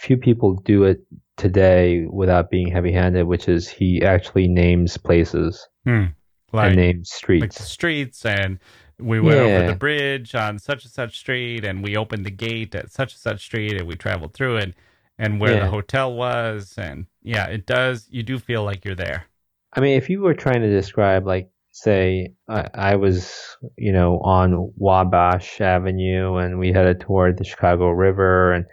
[0.00, 1.00] few people do it
[1.36, 6.04] today without being heavy-handed, which is he actually names places hmm.
[6.52, 8.60] like, and names streets, like streets, and
[8.98, 9.42] we went yeah.
[9.42, 13.14] over the bridge on such and such street, and we opened the gate at such
[13.14, 14.74] and such street, and we traveled through it
[15.18, 15.64] and where yeah.
[15.64, 19.26] the hotel was and yeah it does you do feel like you're there
[19.74, 24.18] i mean if you were trying to describe like say I, I was you know
[24.20, 28.64] on wabash avenue and we headed toward the chicago river and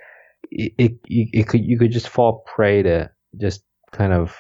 [0.51, 4.35] it, it, it could you could just fall prey to just kind of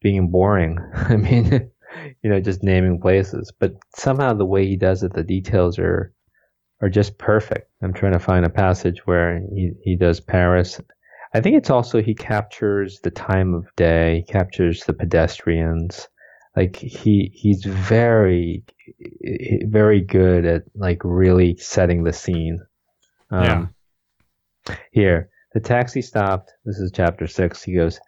[0.00, 0.78] being boring.
[0.94, 1.70] I mean,
[2.22, 3.52] you know, just naming places.
[3.58, 6.12] But somehow the way he does it, the details are
[6.82, 7.70] are just perfect.
[7.82, 10.80] I'm trying to find a passage where he, he does Paris.
[11.32, 16.08] I think it's also he captures the time of day, he captures the pedestrians.
[16.56, 18.64] Like he he's very
[19.66, 22.58] very good at like really setting the scene.
[23.30, 23.74] Um,
[24.68, 24.76] yeah.
[24.90, 26.52] Here, the taxi stopped.
[26.64, 27.62] This is chapter six.
[27.62, 28.00] He goes,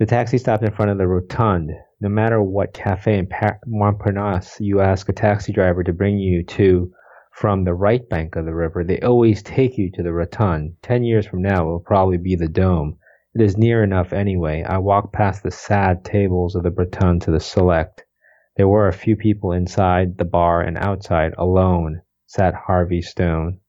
[0.00, 1.78] the taxi stopped in front of the Rotonde.
[2.00, 3.28] No matter what cafe in
[3.68, 6.92] Montparnasse you ask a taxi driver to bring you to
[7.40, 10.74] from the right bank of the river, they always take you to the Rotonde.
[10.82, 12.98] Ten years from now, it will probably be the dome.
[13.34, 14.62] It is near enough anyway.
[14.62, 18.04] I walked past the sad tables of the Rotonde to the select.
[18.58, 23.60] There were a few people inside the bar and outside, alone, sat Harvey Stone.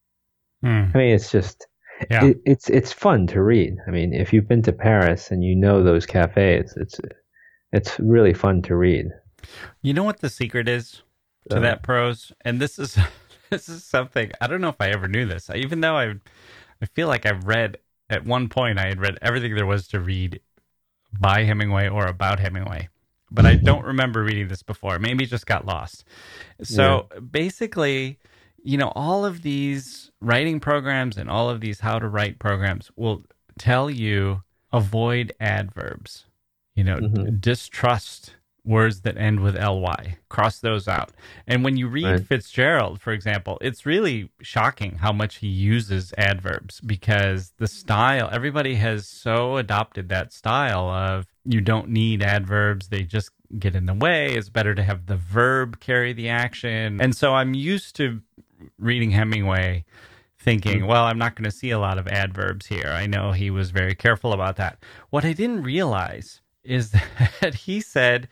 [0.61, 0.87] Hmm.
[0.93, 1.65] I mean, it's just
[2.09, 2.25] yeah.
[2.25, 3.77] It, it's it's fun to read.
[3.87, 6.99] I mean, if you've been to Paris and you know those cafes, it's
[7.71, 9.05] it's really fun to read.
[9.81, 11.03] You know what the secret is
[11.49, 12.97] to uh, that prose, and this is
[13.51, 15.49] this is something I don't know if I ever knew this.
[15.53, 16.15] Even though I
[16.81, 17.77] I feel like I've read
[18.09, 20.41] at one point I had read everything there was to read
[21.19, 22.89] by Hemingway or about Hemingway,
[23.29, 24.97] but I don't remember reading this before.
[24.97, 26.05] Maybe just got lost.
[26.63, 27.19] So yeah.
[27.19, 28.17] basically,
[28.63, 32.89] you know, all of these writing programs and all of these how to write programs
[32.95, 33.23] will
[33.59, 36.25] tell you avoid adverbs.
[36.75, 37.35] You know, mm-hmm.
[37.39, 41.11] distrust words that end with ly cross those out
[41.47, 42.25] and when you read right.
[42.27, 48.75] fitzgerald for example it's really shocking how much he uses adverbs because the style everybody
[48.75, 53.93] has so adopted that style of you don't need adverbs they just get in the
[53.95, 58.21] way it's better to have the verb carry the action and so i'm used to
[58.77, 59.85] reading Hemingway
[60.41, 60.87] thinking, mm-hmm.
[60.87, 62.87] well, I'm not going to see a lot of adverbs here.
[62.87, 64.83] I know he was very careful about that.
[65.09, 66.91] What I didn't realize is
[67.41, 68.27] that he said,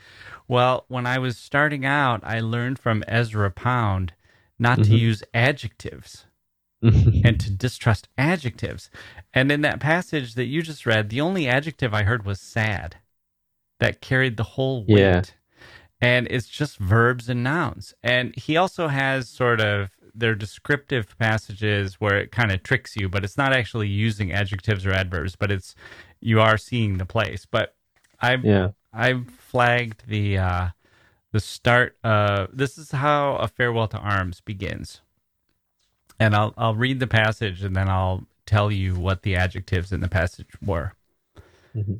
[0.47, 4.13] well, when I was starting out, I learned from Ezra Pound
[4.57, 4.91] not mm-hmm.
[4.91, 6.25] to use adjectives
[6.81, 8.89] and to distrust adjectives.
[9.33, 12.97] And in that passage that you just read, the only adjective I heard was sad
[13.79, 14.99] that carried the whole weight.
[14.99, 15.21] Yeah.
[16.01, 17.93] And it's just verbs and nouns.
[18.01, 23.07] And he also has sort of they're descriptive passages where it kind of tricks you,
[23.09, 25.75] but it's not actually using adjectives or adverbs, but it's
[26.19, 27.45] you are seeing the place.
[27.49, 27.75] But
[28.21, 28.69] I've yeah.
[28.93, 30.67] I've flagged the uh,
[31.31, 31.97] the start.
[32.03, 35.01] Uh, this is how a farewell to arms begins,
[36.19, 40.01] and I'll I'll read the passage and then I'll tell you what the adjectives in
[40.01, 40.93] the passage were.
[41.75, 41.95] Mm-hmm.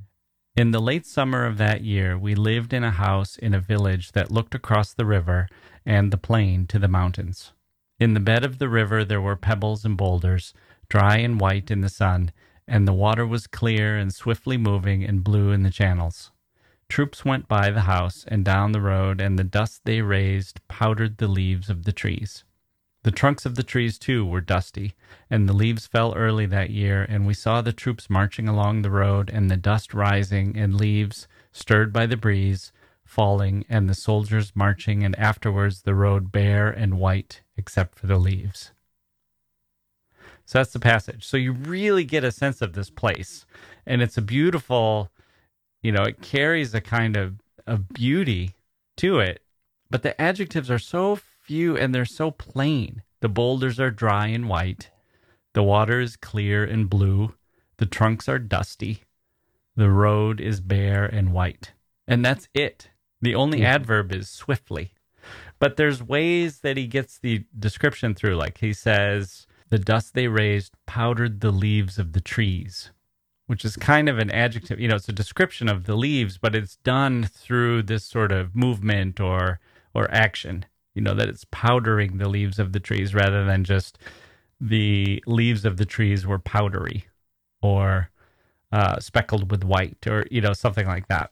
[0.56, 4.12] In the late summer of that year, we lived in a house in a village
[4.14, 5.48] that looked across the river
[5.86, 7.54] and the plain to the mountains.
[8.00, 10.54] In the bed of the river there were pebbles and boulders,
[10.90, 12.32] dry and white in the sun,
[12.70, 16.32] and the water was clear and swiftly moving and blue in the channels.
[16.88, 21.18] Troops went by the house and down the road, and the dust they raised powdered
[21.18, 22.44] the leaves of the trees.
[23.04, 24.94] The trunks of the trees, too, were dusty,
[25.30, 28.92] and the leaves fell early that year, and we saw the troops marching along the
[28.92, 32.74] road, and the dust rising, and leaves, stirred by the breeze,
[33.06, 38.18] falling, and the soldiers marching, and afterwards the road bare and white except for the
[38.18, 38.72] leaves.
[40.50, 41.28] So that's the passage.
[41.28, 43.46] So you really get a sense of this place.
[43.86, 45.12] And it's a beautiful,
[45.84, 47.36] you know, it carries a kind of,
[47.68, 48.56] of beauty
[48.98, 49.44] to it.
[49.92, 53.04] But the adjectives are so few and they're so plain.
[53.20, 54.90] The boulders are dry and white.
[55.54, 57.36] The water is clear and blue.
[57.78, 59.04] The trunks are dusty.
[59.76, 61.74] The road is bare and white.
[62.08, 62.90] And that's it.
[63.22, 63.68] The only mm-hmm.
[63.68, 64.94] adverb is swiftly.
[65.60, 68.38] But there's ways that he gets the description through.
[68.38, 72.92] Like he says, the dust they raised powdered the leaves of the trees,
[73.48, 74.80] which is kind of an adjective.
[74.80, 78.56] You know, it's a description of the leaves, but it's done through this sort of
[78.56, 79.60] movement or
[79.94, 80.66] or action.
[80.96, 83.98] You know, that it's powdering the leaves of the trees rather than just
[84.60, 87.08] the leaves of the trees were powdery
[87.62, 88.10] or
[88.72, 91.32] uh, speckled with white or you know something like that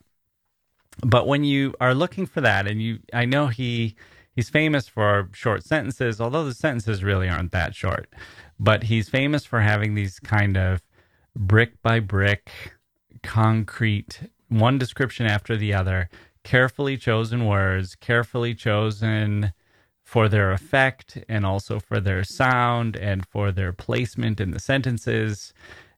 [1.05, 3.95] but when you are looking for that and you i know he
[4.37, 8.07] he's famous for short sentences although the sentences really aren't that short
[8.59, 10.81] but he's famous for having these kind of
[11.35, 12.49] brick by brick
[13.23, 16.07] concrete one description after the other
[16.43, 19.51] carefully chosen words carefully chosen
[20.03, 25.51] for their effect and also for their sound and for their placement in the sentences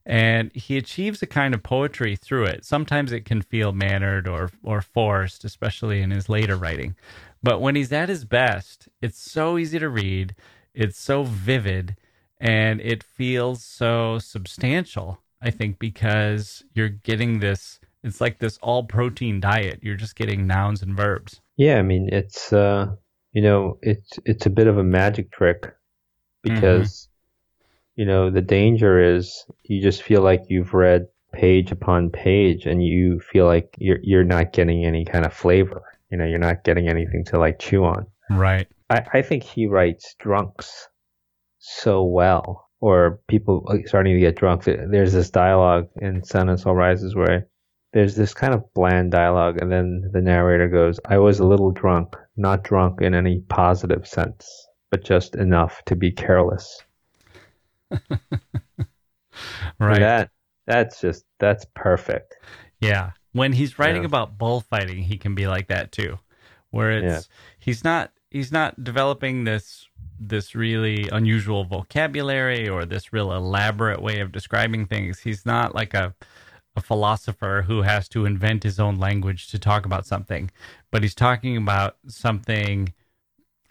[0.06, 2.66] and he achieves a kind of poetry through it.
[2.66, 6.96] Sometimes it can feel mannered or or forced, especially in his later writing.
[7.42, 10.36] But when he's at his best, it's so easy to read,
[10.74, 11.96] it's so vivid,
[12.40, 15.20] and it feels so substantial.
[15.42, 19.80] I think because you're getting this it's like this all protein diet.
[19.82, 21.42] You're just getting nouns and verbs.
[21.58, 22.88] Yeah, I mean it's uh
[23.34, 25.74] you know it's it's a bit of a magic trick
[26.42, 28.02] because mm-hmm.
[28.02, 32.84] you know the danger is you just feel like you've read page upon page and
[32.84, 35.84] you feel like you're you're not getting any kind of flavor.
[36.10, 38.08] You know, you're not getting anything to like chew on.
[38.30, 38.68] Right.
[38.90, 40.88] I, I think he writes drunks
[41.60, 44.64] so well, or people starting to get drunk.
[44.64, 47.48] There's this dialogue in Sun Also Rises where
[47.94, 51.72] there's this kind of bland dialogue, and then the narrator goes, I was a little
[51.72, 56.84] drunk, not drunk in any positive sense, but just enough to be careless.
[59.80, 60.00] right.
[60.00, 60.30] that
[60.68, 62.36] that's just that's perfect.
[62.80, 63.12] Yeah.
[63.32, 64.08] When he's writing yeah.
[64.08, 66.20] about bullfighting, he can be like that too.
[66.72, 67.36] Where it's yeah.
[67.60, 69.88] he's not he's not developing this
[70.20, 75.20] this really unusual vocabulary or this real elaborate way of describing things.
[75.20, 76.14] He's not like a
[76.76, 80.52] a philosopher who has to invent his own language to talk about something,
[80.92, 82.94] but he's talking about something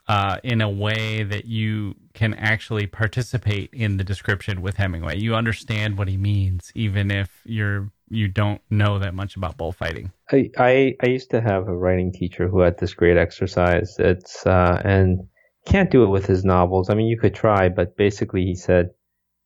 [0.08, 5.18] uh, in a way that you can actually participate in the description with Hemingway.
[5.18, 10.12] You understand what he means, even if you're you don't know that much about bullfighting.
[10.30, 13.96] I, I, I used to have a writing teacher who had this great exercise.
[13.98, 15.20] It's uh, and
[15.66, 16.90] can't do it with his novels.
[16.90, 18.90] I mean, you could try, but basically, he said,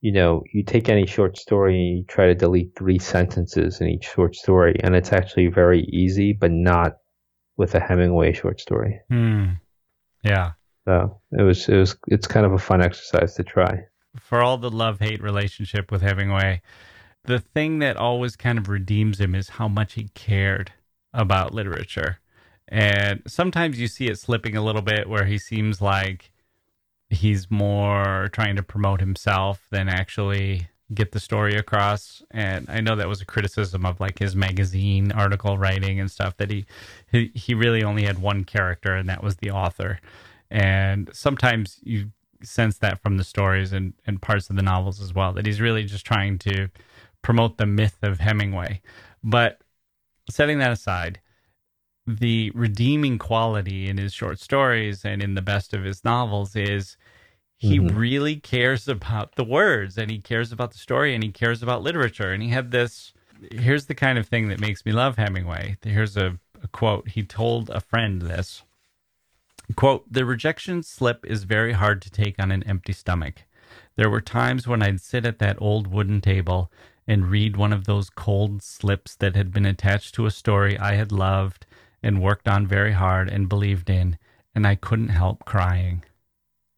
[0.01, 3.89] you know, you take any short story and you try to delete three sentences in
[3.89, 6.97] each short story, and it's actually very easy, but not
[7.57, 9.01] with a Hemingway short story.
[9.09, 9.51] Hmm.
[10.25, 10.53] Yeah.
[10.85, 13.85] So it was it was it's kind of a fun exercise to try.
[14.19, 16.61] For all the love hate relationship with Hemingway,
[17.25, 20.73] the thing that always kind of redeems him is how much he cared
[21.13, 22.19] about literature.
[22.69, 26.31] And sometimes you see it slipping a little bit where he seems like
[27.11, 32.23] he's more trying to promote himself than actually get the story across.
[32.31, 36.37] And I know that was a criticism of like his magazine article writing and stuff
[36.39, 36.67] that he
[37.11, 40.01] he, he really only had one character and that was the author.
[40.51, 42.11] And sometimes you
[42.43, 45.61] sense that from the stories and, and parts of the novels as well, that he's
[45.61, 46.69] really just trying to
[47.23, 48.81] promote the myth of Hemingway.
[49.23, 49.61] But
[50.29, 51.21] setting that aside,
[52.07, 56.97] the redeeming quality in his short stories and in the best of his novels is
[57.57, 57.97] he mm-hmm.
[57.97, 61.83] really cares about the words and he cares about the story and he cares about
[61.83, 62.33] literature.
[62.33, 63.13] And he had this
[63.51, 65.77] here's the kind of thing that makes me love Hemingway.
[65.83, 67.09] Here's a, a quote.
[67.09, 68.63] He told a friend this
[69.77, 73.45] quote, The rejection slip is very hard to take on an empty stomach.
[73.97, 76.71] There were times when I'd sit at that old wooden table
[77.07, 80.95] and read one of those cold slips that had been attached to a story I
[80.95, 81.67] had loved
[82.03, 84.19] and worked on very hard and believed in,
[84.55, 86.05] and I couldn't help crying.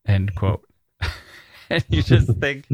[0.06, 0.66] End quote.
[1.70, 2.66] and you just think,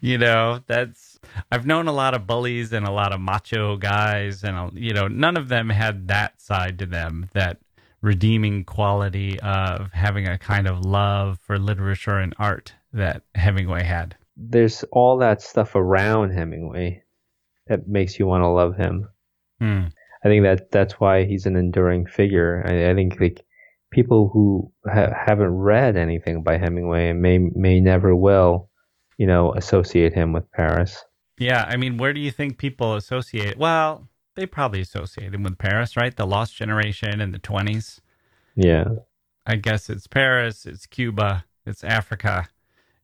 [0.00, 1.18] you know, that's
[1.50, 5.08] I've known a lot of bullies and a lot of macho guys, and you know,
[5.08, 7.58] none of them had that side to them, that
[8.02, 14.16] redeeming quality of having a kind of love for literature and art that Hemingway had.
[14.36, 17.02] There's all that stuff around Hemingway
[17.66, 19.08] that makes you want to love him.
[19.60, 19.84] Hmm.
[20.24, 22.62] I think that that's why he's an enduring figure.
[22.66, 23.44] I, I think like
[23.90, 28.68] people who ha- haven't read anything by Hemingway and may may never will,
[29.18, 31.04] you know, associate him with Paris.
[31.38, 33.56] Yeah, I mean, where do you think people associate?
[33.56, 36.14] Well, they probably associate him with Paris, right?
[36.14, 38.00] The Lost Generation in the twenties.
[38.54, 38.84] Yeah,
[39.46, 42.48] I guess it's Paris, it's Cuba, it's Africa,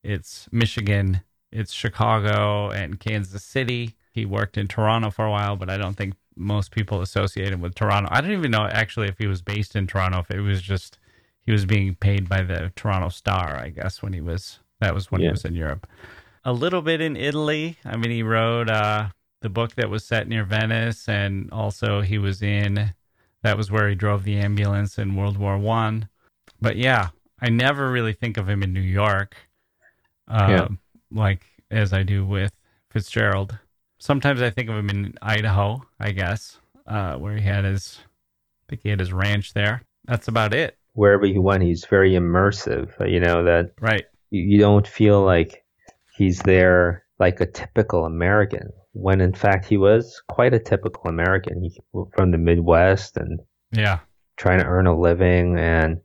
[0.02, 3.94] it's Michigan, it's Chicago and Kansas City.
[4.12, 7.60] He worked in Toronto for a while, but I don't think most people associate him
[7.60, 8.08] with Toronto.
[8.10, 10.98] I don't even know actually if he was based in Toronto, if it was just
[11.44, 15.10] he was being paid by the Toronto Star, I guess, when he was that was
[15.10, 15.28] when yeah.
[15.28, 15.86] he was in Europe.
[16.44, 17.78] A little bit in Italy.
[17.84, 19.08] I mean, he wrote uh,
[19.40, 22.94] the book that was set near Venice, and also he was in
[23.42, 26.08] that was where he drove the ambulance in World War One.
[26.60, 27.08] But yeah,
[27.40, 29.36] I never really think of him in New York,
[30.32, 30.68] uh, yeah.
[31.10, 32.52] like as I do with
[32.90, 33.58] Fitzgerald
[34.02, 38.64] sometimes I think of him in Idaho, I guess, uh, where he had his, I
[38.68, 39.82] think he had his ranch there.
[40.06, 40.76] That's about it.
[40.94, 43.00] Wherever he went, he's very immersive.
[43.00, 44.04] Uh, you know that right.
[44.30, 45.64] You, you don't feel like
[46.16, 51.62] he's there like a typical American, when in fact he was quite a typical American.
[51.62, 51.80] He
[52.14, 54.00] from the Midwest and yeah,
[54.36, 56.00] trying to earn a living, and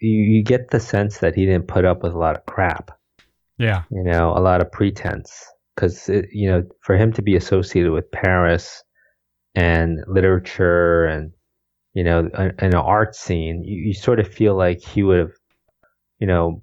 [0.00, 2.98] you, you get the sense that he didn't put up with a lot of crap.
[3.58, 5.32] Yeah, you know, a lot of pretense
[5.74, 8.82] because you know for him to be associated with Paris
[9.54, 11.32] and literature and
[11.92, 15.32] you know an, an art scene, you, you, sort of feel like he would have
[16.18, 16.62] you know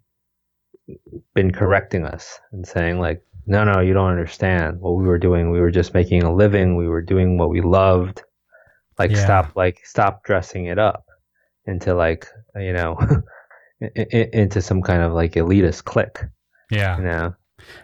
[1.34, 5.52] been correcting us and saying like no, no, you don't understand what we were doing.
[5.52, 6.76] We were just making a living.
[6.76, 8.22] We were doing what we loved.
[9.00, 9.24] Like yeah.
[9.24, 11.06] stop, like stop dressing it up
[11.66, 12.98] into like you know
[13.96, 16.20] into some kind of like elitist clique.
[16.72, 17.36] Yeah, you know.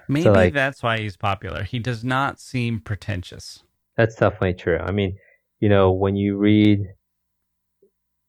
[0.07, 1.63] Maybe so, like, that's why he's popular.
[1.63, 3.63] He does not seem pretentious.
[3.95, 4.79] That's definitely true.
[4.79, 5.17] I mean,
[5.59, 6.87] you know, when you read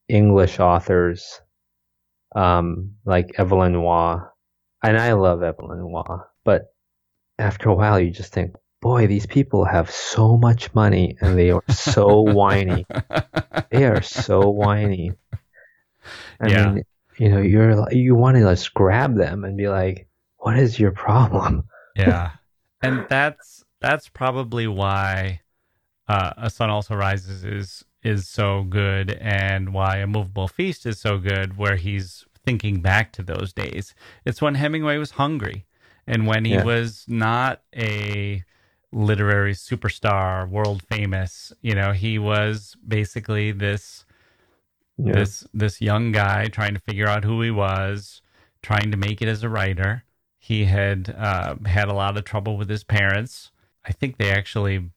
[0.09, 1.41] English authors
[2.35, 4.27] um, like Evelyn Waugh,
[4.83, 6.75] and I love Evelyn Waugh, but
[7.39, 11.51] after a while you just think, boy, these people have so much money and they
[11.51, 12.87] are so whiny.
[13.71, 15.13] They are so whiny.
[16.41, 16.73] I yeah.
[16.73, 16.85] mean,
[17.19, 20.08] you know, you're you want to just grab them and be like,
[20.39, 21.65] "What is your problem?"
[21.97, 22.33] yeah,
[22.83, 25.41] and that's that's probably why
[26.09, 31.01] uh, a sun also rises is is so good, and why a movable feast is
[31.01, 33.95] so good, where he's thinking back to those days.
[34.25, 35.67] It's when Hemingway was hungry
[36.09, 36.65] and when he yeah.
[36.65, 38.43] was not a
[38.91, 41.53] literary superstar, world famous.
[41.61, 44.07] You know, he was basically this
[44.97, 45.13] yeah.
[45.13, 48.23] this this young guy trying to figure out who he was,
[48.63, 50.05] trying to make it as a writer.
[50.39, 53.51] He had uh, had a lot of trouble with his parents.
[53.85, 54.91] I think they actually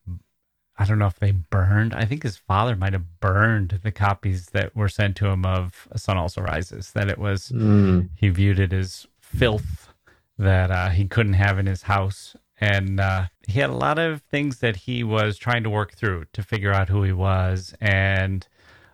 [0.81, 1.93] I don't know if they burned.
[1.93, 5.87] I think his father might have burned the copies that were sent to him of
[5.91, 6.91] A Sun Also Rises.
[6.93, 8.09] That it was mm.
[8.15, 9.93] he viewed it as filth
[10.39, 14.23] that uh, he couldn't have in his house, and uh, he had a lot of
[14.23, 17.75] things that he was trying to work through to figure out who he was.
[17.79, 18.47] And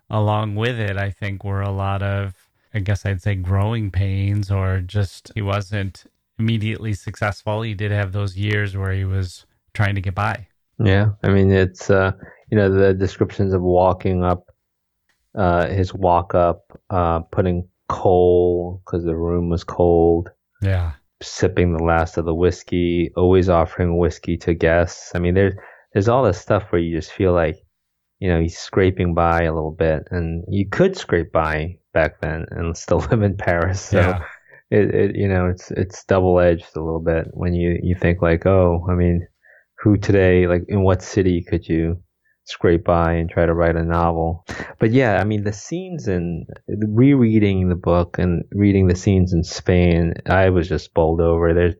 [0.09, 4.51] along with it, I think were a lot of, I guess I'd say, growing pains,
[4.51, 6.03] or just he wasn't
[6.39, 7.61] immediately successful.
[7.61, 10.47] He did have those years where he was trying to get by.
[10.79, 12.11] Yeah, I mean it's uh,
[12.51, 14.47] you know the descriptions of walking up,
[15.35, 20.29] uh, his walk up, uh, putting coal because the room was cold.
[20.61, 25.13] Yeah, sipping the last of the whiskey, always offering whiskey to guests.
[25.15, 25.55] I mean, there's
[25.93, 27.57] there's all this stuff where you just feel like,
[28.19, 32.45] you know, he's scraping by a little bit, and you could scrape by back then
[32.51, 33.81] and still live in Paris.
[33.81, 33.99] So.
[33.99, 34.23] Yeah.
[34.69, 38.21] It, it, you know, it's it's double edged a little bit when you you think
[38.21, 39.25] like, oh, I mean,
[39.79, 42.01] who today, like in what city could you
[42.43, 44.45] scrape by and try to write a novel?
[44.79, 49.43] But yeah, I mean, the scenes in rereading the book and reading the scenes in
[49.43, 51.53] Spain, I was just bowled over.
[51.53, 51.75] There's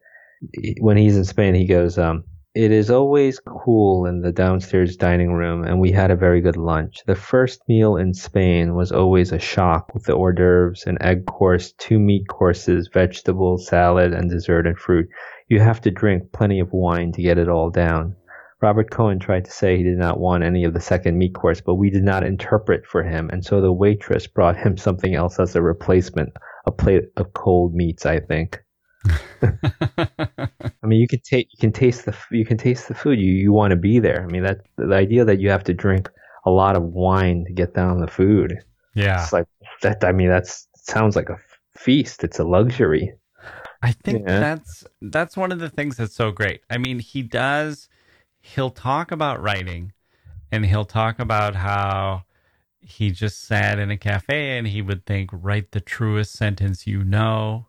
[0.80, 2.24] when he's in Spain, he goes, um,
[2.58, 6.58] it is always cool in the downstairs dining room, and we had a very good
[6.58, 7.04] lunch.
[7.06, 11.28] The first meal in Spain was always a shock with the hors d'oeuvres, an egg
[11.28, 15.08] course, two meat courses, vegetables, salad, and dessert and fruit.
[15.48, 18.16] You have to drink plenty of wine to get it all down.
[18.60, 21.62] Robert Cohn tried to say he did not want any of the second meat course,
[21.62, 25.40] but we did not interpret for him, and so the waitress brought him something else
[25.40, 26.34] as a replacement,
[26.66, 28.64] a plate of cold meats, I think.
[29.42, 33.20] I mean, you can take you can taste the you can taste the food.
[33.20, 34.24] You you want to be there.
[34.24, 36.10] I mean, that the idea that you have to drink
[36.46, 38.58] a lot of wine to get down the food.
[38.96, 39.48] Yeah, it's like
[39.82, 40.04] that.
[40.04, 41.38] I mean, that's sounds like a
[41.78, 42.24] feast.
[42.24, 43.14] It's a luxury.
[43.82, 44.40] I think yeah.
[44.40, 46.62] that's that's one of the things that's so great.
[46.70, 47.90] I mean, he does
[48.40, 49.92] he'll talk about writing
[50.52, 52.24] and he'll talk about how
[52.80, 57.04] he just sat in a cafe and he would think write the truest sentence you
[57.04, 57.68] know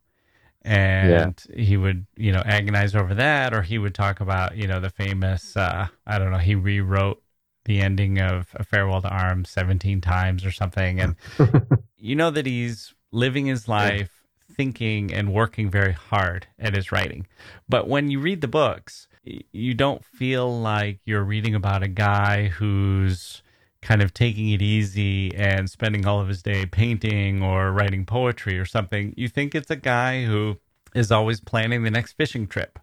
[0.68, 1.62] and yeah.
[1.62, 4.90] he would you know agonize over that or he would talk about you know the
[4.90, 7.22] famous uh i don't know he rewrote
[7.64, 11.16] the ending of a farewell to arms 17 times or something and
[11.96, 14.18] you know that he's living his life
[14.58, 17.26] thinking and working very hard at his writing.
[17.68, 22.48] But when you read the books, you don't feel like you're reading about a guy
[22.48, 23.42] who's
[23.82, 28.58] kind of taking it easy and spending all of his day painting or writing poetry
[28.58, 29.14] or something.
[29.16, 30.58] You think it's a guy who
[30.94, 32.78] is always planning the next fishing trip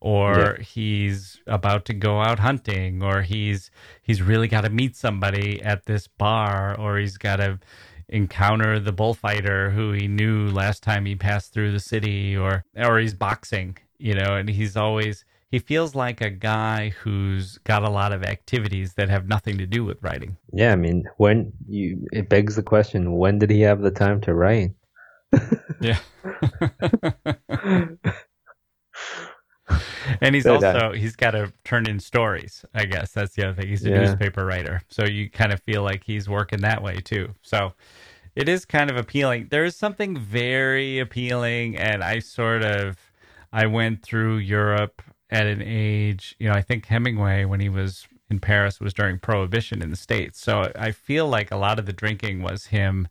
[0.00, 0.64] or yeah.
[0.64, 3.70] he's about to go out hunting or he's
[4.02, 7.58] he's really got to meet somebody at this bar or he's got to
[8.08, 12.98] encounter the bullfighter who he knew last time he passed through the city or or
[12.98, 17.90] he's boxing you know and he's always he feels like a guy who's got a
[17.90, 20.38] lot of activities that have nothing to do with writing.
[20.52, 24.20] Yeah i mean when you it begs the question when did he have the time
[24.22, 24.72] to write?
[25.80, 25.98] Yeah.
[30.20, 33.12] And he's also he's got to turn in stories i guess.
[33.12, 33.68] That's the other thing.
[33.70, 34.00] He's a yeah.
[34.00, 34.82] newspaper writer.
[34.88, 37.34] So you kind of feel like he's working that way too.
[37.42, 37.72] So
[38.36, 39.48] it is kind of appealing.
[39.50, 42.96] There is something very appealing and i sort of
[43.52, 45.02] i went through europe
[45.32, 49.18] at an age you know i think hemingway when he was in paris was during
[49.18, 53.08] prohibition in the states so i feel like a lot of the drinking was him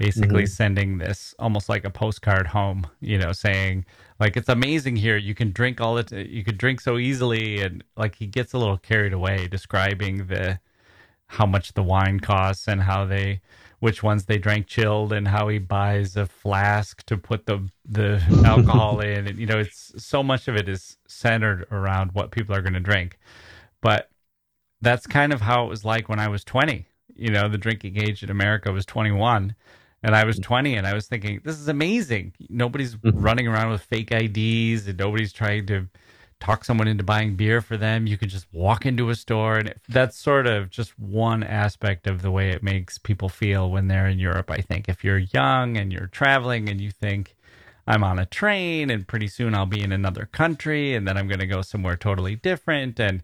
[0.00, 0.50] basically mm-hmm.
[0.50, 3.84] sending this almost like a postcard home, you know, saying
[4.18, 5.18] like it's amazing here.
[5.18, 6.10] You can drink all it.
[6.10, 10.58] You could drink so easily, and like he gets a little carried away describing the
[11.26, 13.42] how much the wine costs and how they
[13.80, 18.22] which ones they drank chilled and how he buys a flask to put the the
[18.46, 19.26] alcohol in.
[19.26, 22.74] And you know it's so much of it is centered around what people are going
[22.74, 23.18] to drink.
[23.80, 24.08] But
[24.80, 27.98] that's kind of how it was like when I was 20 you know the drinking
[27.98, 29.54] age in America was 21
[30.02, 32.32] and I was 20 and I was thinking this is amazing.
[32.48, 33.20] Nobody's mm-hmm.
[33.20, 35.86] running around with fake IDs and nobody's trying to
[36.40, 38.06] talk someone into buying beer for them.
[38.06, 42.22] You could just walk into a store, and that's sort of just one aspect of
[42.22, 44.50] the way it makes people feel when they're in Europe.
[44.50, 47.36] I think if you're young and you're traveling and you think,
[47.86, 51.26] I'm on a train and pretty soon I'll be in another country and then I'm
[51.26, 53.00] going to go somewhere totally different.
[53.00, 53.22] And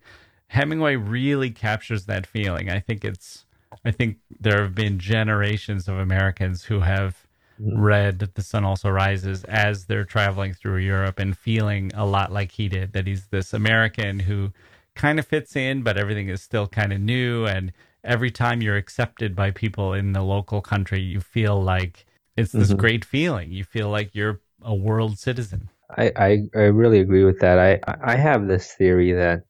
[0.48, 2.68] Hemingway really captures that feeling.
[2.68, 3.44] I think it's,
[3.84, 7.25] I think there have been generations of Americans who have
[7.58, 12.52] read The Sun Also Rises as they're traveling through Europe and feeling a lot like
[12.52, 14.52] he did, that he's this American who
[14.94, 17.46] kind of fits in, but everything is still kind of new.
[17.46, 17.72] And
[18.04, 22.68] every time you're accepted by people in the local country, you feel like it's this
[22.68, 22.78] mm-hmm.
[22.78, 23.52] great feeling.
[23.52, 25.70] You feel like you're a world citizen.
[25.96, 27.58] I, I, I really agree with that.
[27.58, 29.42] I, I have this theory that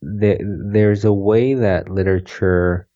[0.00, 2.88] there, there's a way that literature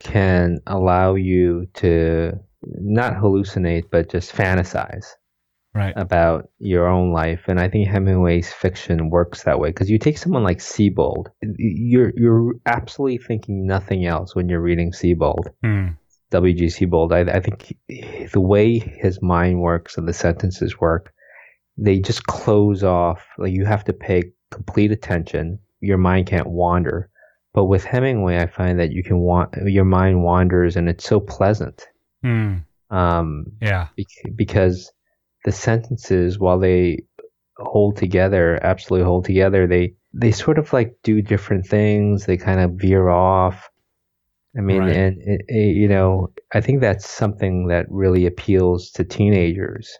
[0.00, 5.06] can allow you to not hallucinate, but just fantasize
[5.74, 5.94] right.
[5.96, 7.44] about your own life.
[7.48, 12.12] And I think Hemingway's fiction works that way because you take someone like Sebald, you're
[12.16, 15.50] you're absolutely thinking nothing else when you're reading Sebald.
[15.64, 15.96] Mm.
[16.30, 16.70] W.G.
[16.70, 17.12] Sebald.
[17.12, 17.76] I, I think
[18.32, 21.12] the way his mind works and the sentences work,
[21.76, 23.22] they just close off.
[23.36, 25.58] Like you have to pay complete attention.
[25.80, 27.10] Your mind can't wander.
[27.52, 31.20] But with Hemingway, I find that you can want your mind wanders, and it's so
[31.20, 31.86] pleasant
[32.24, 32.64] Mm.
[32.90, 33.88] Um, yeah.
[34.36, 34.92] because
[35.44, 37.04] the sentences, while they
[37.56, 42.26] hold together, absolutely hold together, they they sort of like do different things.
[42.26, 43.68] They kind of veer off.
[44.56, 44.94] I mean, right.
[44.94, 49.98] and it, it, you know, I think that's something that really appeals to teenagers.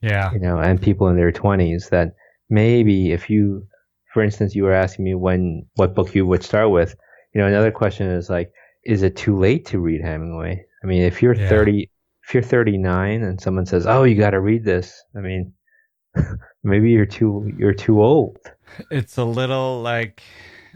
[0.00, 0.32] Yeah.
[0.32, 1.88] You know, and people in their twenties.
[1.90, 2.14] That
[2.48, 3.66] maybe if you,
[4.12, 6.96] for instance, you were asking me when what book you would start with.
[7.34, 8.52] You know, another question is like,
[8.84, 10.64] is it too late to read Hemingway?
[10.84, 11.48] I mean, if you're yeah.
[11.48, 11.90] 30,
[12.26, 15.54] if you're 39 and someone says, "Oh, you got to read this," I mean,
[16.62, 18.38] maybe you're too you're too old.
[18.90, 20.22] It's a little like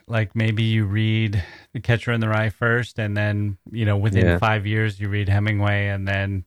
[0.06, 1.42] like maybe you read
[1.74, 4.38] The Catcher in the Rye first, and then you know within yeah.
[4.38, 6.44] five years you read Hemingway, and then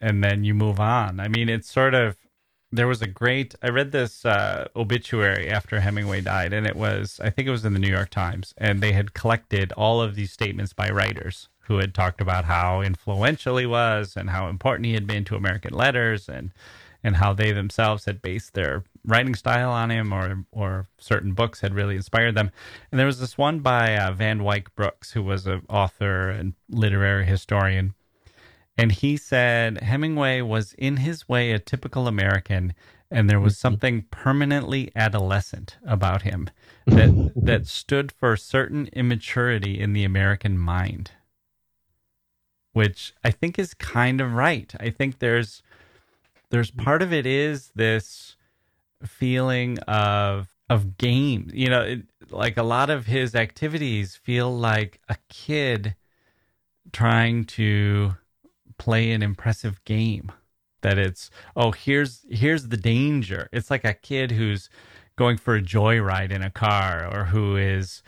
[0.00, 1.20] and then you move on.
[1.20, 2.16] I mean, it's sort of
[2.74, 7.20] there was a great i read this uh, obituary after hemingway died and it was
[7.22, 10.14] i think it was in the new york times and they had collected all of
[10.14, 14.86] these statements by writers who had talked about how influential he was and how important
[14.86, 16.52] he had been to American letters and
[17.04, 21.60] and how they themselves had based their writing style on him or or certain books
[21.60, 22.50] had really inspired them.
[22.90, 26.54] And there was this one by uh, Van Wyck Brooks, who was an author and
[26.68, 27.94] literary historian.
[28.78, 32.72] And he said Hemingway was in his way a typical American
[33.12, 33.60] and there was mm-hmm.
[33.60, 36.48] something permanently adolescent about him
[36.86, 41.12] that that stood for certain immaturity in the American mind
[42.72, 44.72] which I think is kind of right.
[44.80, 45.62] I think there's
[46.50, 48.36] there's part of it is this
[49.04, 51.50] feeling of of game.
[51.52, 55.94] You know, it, like a lot of his activities feel like a kid
[56.92, 58.16] trying to
[58.78, 60.32] play an impressive game.
[60.80, 63.48] That it's oh here's here's the danger.
[63.52, 64.68] It's like a kid who's
[65.16, 68.02] going for a joyride in a car or who is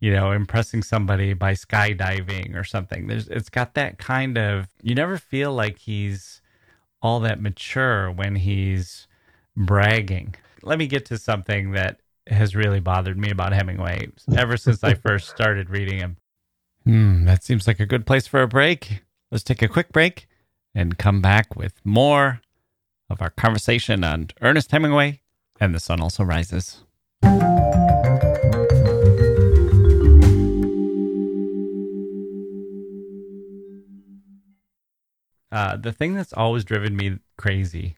[0.00, 3.06] you know, impressing somebody by skydiving or something.
[3.06, 6.40] There's it's got that kind of you never feel like he's
[7.02, 9.06] all that mature when he's
[9.56, 10.34] bragging.
[10.62, 14.94] Let me get to something that has really bothered me about Hemingway ever since I
[14.94, 16.16] first started reading him.
[16.84, 19.02] Hmm, that seems like a good place for a break.
[19.30, 20.26] Let's take a quick break
[20.74, 22.40] and come back with more
[23.08, 25.20] of our conversation on Ernest Hemingway
[25.58, 26.84] and The Sun Also Rises.
[35.52, 37.96] Uh, the thing that's always driven me crazy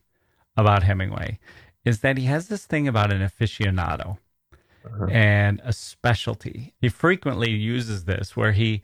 [0.57, 1.39] about Hemingway
[1.85, 4.19] is that he has this thing about an aficionado
[4.85, 5.07] uh-huh.
[5.11, 6.75] and a specialty.
[6.81, 8.83] He frequently uses this where he,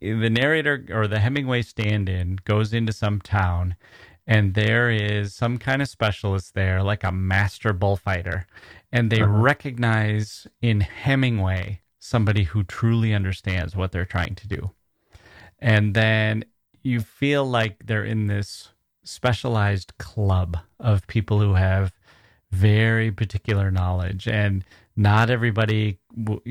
[0.00, 3.76] the narrator or the Hemingway stand in goes into some town
[4.26, 8.46] and there is some kind of specialist there, like a master bullfighter,
[8.90, 9.30] and they uh-huh.
[9.30, 14.70] recognize in Hemingway somebody who truly understands what they're trying to do.
[15.60, 16.44] And then
[16.86, 18.68] you feel like they're in this
[19.02, 21.92] specialized club of people who have
[22.52, 24.64] very particular knowledge and
[24.94, 25.98] not everybody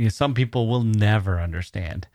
[0.10, 2.08] some people will never understand.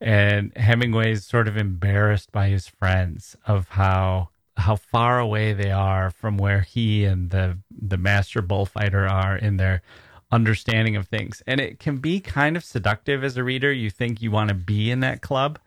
[0.00, 5.70] And hemingway is sort of embarrassed by his friends of how how far away they
[5.70, 9.82] are from where he and the the master bullfighter are in their
[10.30, 11.42] understanding of things.
[11.46, 13.72] And it can be kind of seductive as a reader.
[13.72, 15.58] You think you want to be in that club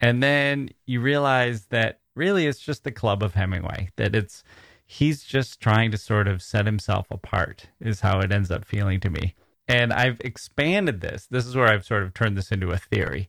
[0.00, 4.42] and then you realize that really it's just the club of Hemingway, that it's
[4.84, 9.00] he's just trying to sort of set himself apart, is how it ends up feeling
[9.00, 9.34] to me.
[9.68, 11.26] And I've expanded this.
[11.26, 13.28] This is where I've sort of turned this into a theory.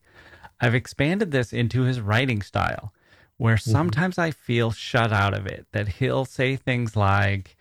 [0.62, 2.94] I've expanded this into his writing style,
[3.38, 3.72] where mm-hmm.
[3.72, 4.28] sometimes mm-hmm.
[4.28, 7.58] I feel shut out of it, that he'll say things like,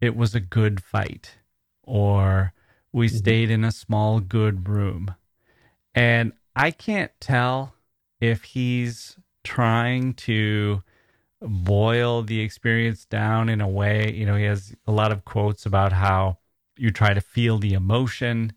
[0.00, 1.36] it was a good fight,
[1.82, 2.52] or
[2.92, 3.16] we mm-hmm.
[3.16, 5.14] stayed in a small, good room.
[5.94, 7.74] And I can't tell
[8.24, 10.82] if he's trying to
[11.40, 15.66] boil the experience down in a way, you know, he has a lot of quotes
[15.66, 16.38] about how
[16.76, 18.52] you try to feel the emotion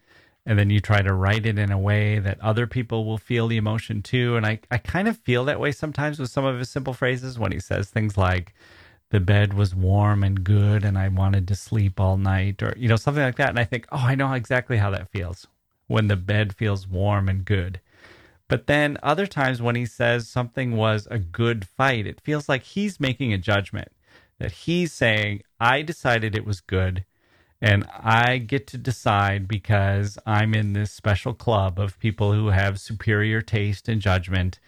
[0.45, 3.47] and then you try to write it in a way that other people will feel
[3.47, 4.38] the emotion too.
[4.38, 7.38] And I, I kind of feel that way sometimes with some of his simple phrases
[7.38, 8.53] when he says things like,
[9.09, 12.88] the bed was warm and good and I wanted to sleep all night or, you
[12.89, 13.49] know, something like that.
[13.49, 15.47] And I think, oh, I know exactly how that feels
[15.88, 17.80] when the bed feels warm and good.
[18.48, 22.64] But then other times when he says something was a good fight, it feels like
[22.64, 23.89] he's making a judgment
[24.39, 27.06] that he's saying, I decided it was good
[27.62, 32.80] and I get to decide because I'm in this special club of people who have
[32.80, 34.60] superior taste and judgment.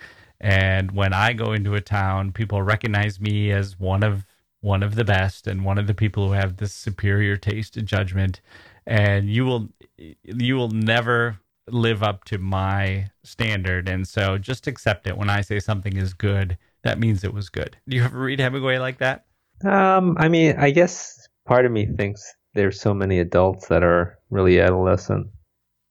[0.42, 4.26] And when I go into a town, people recognize me as one of
[4.62, 7.88] one of the best and one of the people who have this superior taste and
[7.88, 8.42] judgment.
[8.88, 11.40] And you will you will never
[11.74, 13.88] live up to my standard.
[13.88, 15.18] And so just accept it.
[15.18, 17.78] When I say something is good, that means it was good.
[17.88, 19.26] Do you ever read Hemingway like that?
[19.64, 24.18] Um, I mean, I guess part of me thinks there's so many adults that are
[24.30, 25.28] really adolescent.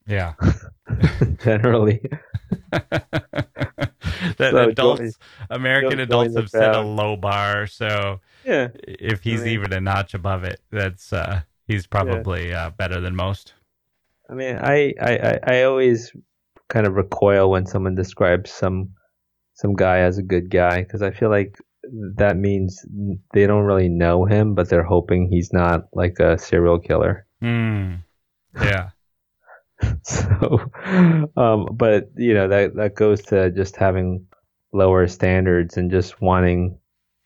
[0.06, 0.34] Yeah.
[1.44, 2.00] Generally.
[4.38, 5.12] that so adults, join,
[5.50, 7.66] American adults have set a low bar.
[7.66, 12.50] So yeah, if he's I mean, even a notch above it, that's uh, he's probably
[12.50, 12.66] yeah.
[12.66, 13.52] uh, better than most.
[14.28, 16.12] I mean, I, I, I always
[16.68, 18.90] kind of recoil when someone describes some
[19.54, 21.58] some guy as a good guy because I feel like
[22.16, 22.84] that means
[23.32, 27.26] they don't really know him, but they're hoping he's not like a serial killer.
[27.42, 28.04] Mm.
[28.54, 28.90] Yeah.
[30.02, 30.70] so,
[31.36, 34.26] um, but you know that that goes to just having
[34.72, 36.78] lower standards and just wanting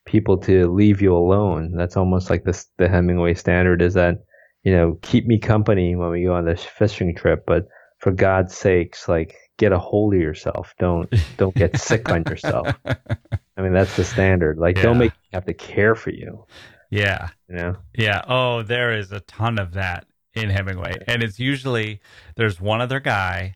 [0.04, 1.74] people to leave you alone.
[1.76, 4.22] That's almost like this the Hemingway standard is that
[4.62, 7.66] you know, keep me company when we go on this fishing trip, but
[7.98, 10.74] for God's sakes, like get a hold of yourself.
[10.78, 12.68] Don't don't get sick on yourself.
[12.84, 14.58] I mean, that's the standard.
[14.58, 14.82] Like yeah.
[14.82, 16.44] don't make me have to care for you.
[16.90, 17.28] Yeah.
[17.48, 17.76] You know?
[17.96, 18.22] Yeah.
[18.28, 21.02] Oh, there is a ton of that in Hemingway.
[21.06, 22.00] And it's usually
[22.36, 23.54] there's one other guy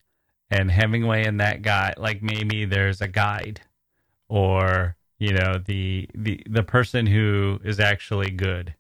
[0.51, 3.61] and Hemingway and that guy, like maybe there's a guide
[4.29, 8.75] or, you know, the the the person who is actually good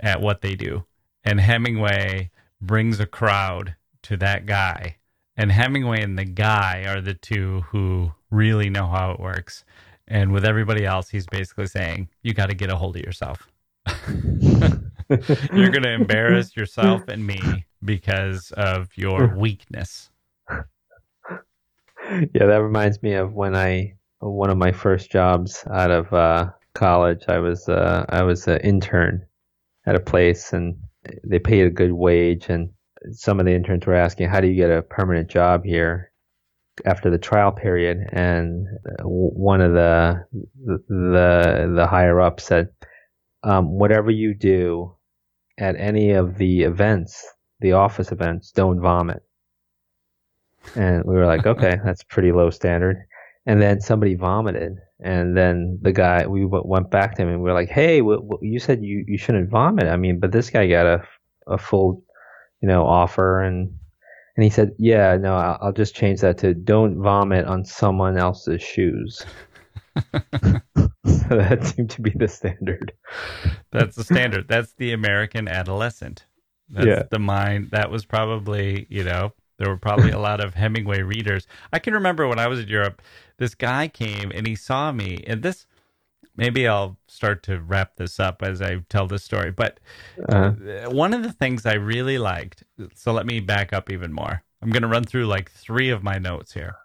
[0.00, 0.84] at what they do
[1.26, 4.96] and Hemingway brings a crowd to that guy.
[5.36, 9.64] And Hemingway and the guy are the two who really know how it works.
[10.08, 13.48] And with everybody else, he's basically saying, you got to get a hold of yourself.
[15.08, 20.10] You're going to embarrass yourself and me because of your weakness.
[20.40, 26.50] Yeah, that reminds me of when I one of my first jobs out of uh,
[26.74, 27.24] college.
[27.28, 29.26] I was uh, I was an intern
[29.86, 30.76] at a place, and
[31.24, 32.70] they paid a good wage, and
[33.12, 36.12] some of the interns were asking, "How do you get a permanent job here?"
[36.84, 38.66] After the trial period, and
[39.02, 40.24] one of the
[40.88, 42.68] the the higher up said,
[43.42, 44.94] um, "Whatever you do
[45.58, 47.26] at any of the events,
[47.60, 49.22] the office events, don't vomit."
[50.74, 52.98] And we were like, "Okay, that's pretty low standard."
[53.46, 57.50] And then somebody vomited, and then the guy, we went back to him and we
[57.50, 59.86] are like, "Hey, you said you, you shouldn't vomit.
[59.86, 61.02] I mean, but this guy got a
[61.46, 62.02] a full,
[62.60, 63.72] you know, offer." And
[64.36, 68.18] and he said, "Yeah, no, I'll, I'll just change that to don't vomit on someone
[68.18, 69.24] else's shoes."
[71.06, 72.92] so that seemed to be the standard.
[73.70, 74.48] That's the standard.
[74.48, 76.26] That's the American adolescent.
[76.68, 77.02] That's yeah.
[77.10, 77.70] the mind.
[77.70, 81.46] That was probably, you know, there were probably a lot of Hemingway readers.
[81.72, 83.02] I can remember when I was in Europe,
[83.38, 85.66] this guy came and he saw me, and this
[86.36, 89.50] maybe I'll start to wrap this up as I tell this story.
[89.50, 89.80] But
[90.28, 90.90] uh-huh.
[90.90, 94.42] one of the things I really liked, so let me back up even more.
[94.62, 96.76] I'm going to run through like three of my notes here.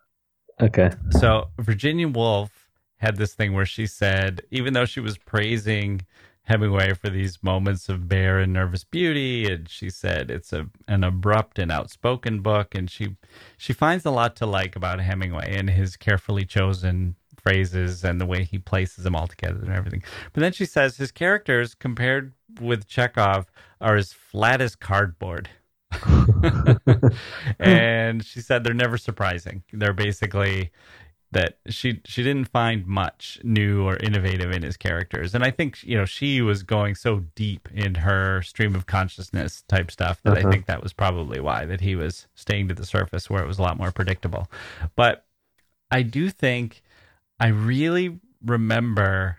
[0.62, 0.92] Okay.
[1.20, 6.02] So Virginia Woolf had this thing where she said, even though she was praising
[6.44, 11.04] Hemingway for these moments of bare and nervous beauty, and she said it's a an
[11.04, 13.16] abrupt and outspoken book, and she
[13.58, 18.26] she finds a lot to like about Hemingway and his carefully chosen phrases and the
[18.26, 20.04] way he places them all together and everything.
[20.34, 23.46] But then she says his characters, compared with Chekhov,
[23.80, 25.50] are as flat as cardboard.
[27.60, 29.64] and she said they're never surprising.
[29.72, 30.72] They're basically
[31.32, 35.82] that she she didn't find much new or innovative in his characters and i think
[35.84, 40.38] you know she was going so deep in her stream of consciousness type stuff that
[40.38, 40.48] uh-huh.
[40.48, 43.48] i think that was probably why that he was staying to the surface where it
[43.48, 44.50] was a lot more predictable
[44.96, 45.26] but
[45.90, 46.82] i do think
[47.40, 49.38] i really remember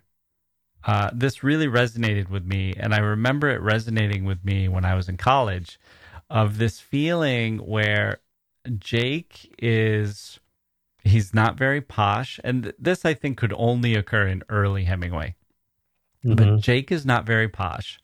[0.84, 4.94] uh, this really resonated with me and i remember it resonating with me when i
[4.94, 5.78] was in college
[6.30, 8.18] of this feeling where
[8.78, 10.40] jake is
[11.04, 15.34] he's not very posh and this i think could only occur in early hemingway.
[16.24, 16.34] Mm-hmm.
[16.36, 17.98] but jake is not very posh.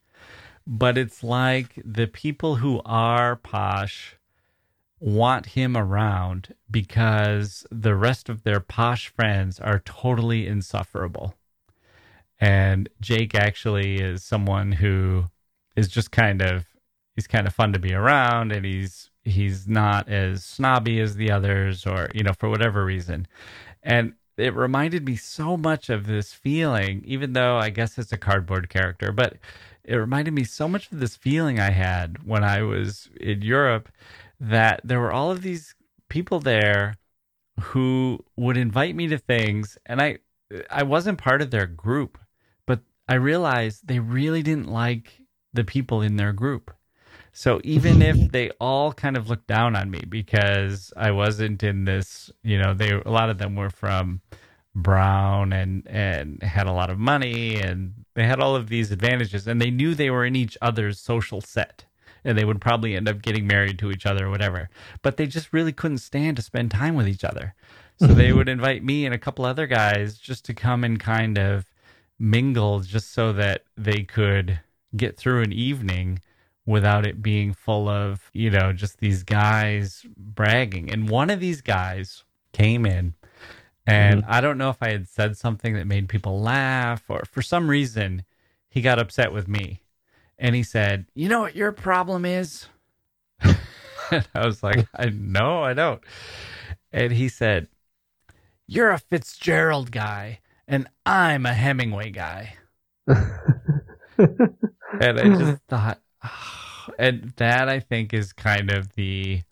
[0.66, 4.16] But it's like the people who are posh
[5.00, 11.34] want him around because the rest of their posh friends are totally insufferable.
[12.38, 15.30] And jake actually is someone who
[15.74, 16.66] is just kind of
[17.14, 21.30] he's kind of fun to be around and he's he's not as snobby as the
[21.30, 23.26] others or you know for whatever reason.
[23.82, 28.16] And it reminded me so much of this feeling even though i guess it's a
[28.16, 29.36] cardboard character but
[29.84, 33.88] it reminded me so much of this feeling i had when i was in europe
[34.40, 35.74] that there were all of these
[36.08, 36.96] people there
[37.60, 39.76] who would invite me to things.
[39.86, 40.18] And i
[40.70, 42.18] i wasn't part of their group
[42.66, 45.20] but i realized they really didn't like
[45.52, 46.74] the people in their group
[47.38, 51.84] so even if they all kind of looked down on me because I wasn't in
[51.84, 54.22] this, you know, they a lot of them were from
[54.74, 59.46] Brown and and had a lot of money and they had all of these advantages
[59.46, 61.84] and they knew they were in each other's social set
[62.24, 64.68] and they would probably end up getting married to each other or whatever.
[65.02, 67.54] But they just really couldn't stand to spend time with each other.
[68.00, 71.38] So they would invite me and a couple other guys just to come and kind
[71.38, 71.66] of
[72.18, 74.58] mingle just so that they could
[74.96, 76.18] get through an evening
[76.68, 80.92] without it being full of, you know, just these guys bragging.
[80.92, 83.14] And one of these guys came in,
[83.86, 84.30] and mm-hmm.
[84.30, 87.70] I don't know if I had said something that made people laugh or for some
[87.70, 88.22] reason
[88.68, 89.80] he got upset with me.
[90.38, 92.66] And he said, You know what your problem is?
[93.40, 96.02] and I was like, I know, I don't.
[96.92, 97.68] And he said,
[98.66, 102.56] You're a Fitzgerald guy, and I'm a Hemingway guy.
[103.06, 103.24] and
[105.00, 105.98] I just thought,
[106.98, 109.42] and that I think is kind of the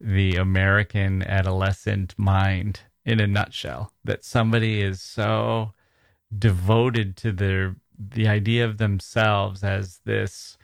[0.00, 3.92] the American adolescent mind in a nutshell.
[4.04, 5.72] That somebody is so
[6.36, 10.58] devoted to their the idea of themselves as this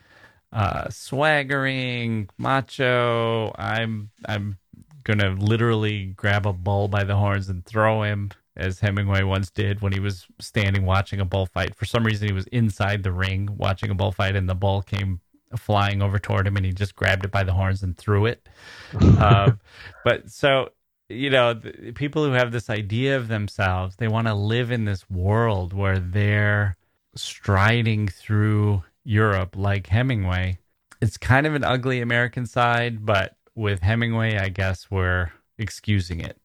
[0.53, 3.53] uh, swaggering macho.
[3.57, 4.59] I'm I'm
[5.05, 9.81] gonna literally grab a bull by the horns and throw him as Hemingway once did
[9.81, 11.75] when he was standing watching a bullfight.
[11.75, 15.21] For some reason, he was inside the ring watching a bullfight, and the bull came
[15.57, 18.49] flying over toward him and he just grabbed it by the horns and threw it.
[19.19, 19.61] um,
[20.05, 20.71] but so,
[21.09, 24.85] you know, the, people who have this idea of themselves, they want to live in
[24.85, 26.77] this world where they're
[27.15, 30.59] striding through Europe like Hemingway.
[31.01, 36.39] It's kind of an ugly American side, but with Hemingway, I guess we're excusing it.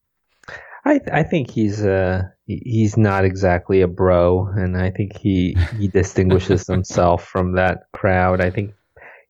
[0.84, 5.88] I I think he's uh he's not exactly a bro, and I think he he
[5.88, 8.40] distinguishes himself from that crowd.
[8.40, 8.74] I think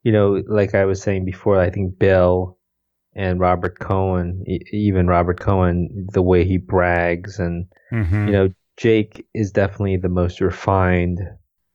[0.09, 2.57] you know, like I was saying before, I think Bill
[3.15, 4.43] and Robert Cohn,
[4.73, 8.27] even Robert Cohn, the way he brags, and mm-hmm.
[8.27, 8.49] you know,
[8.79, 11.21] Jake is definitely the most refined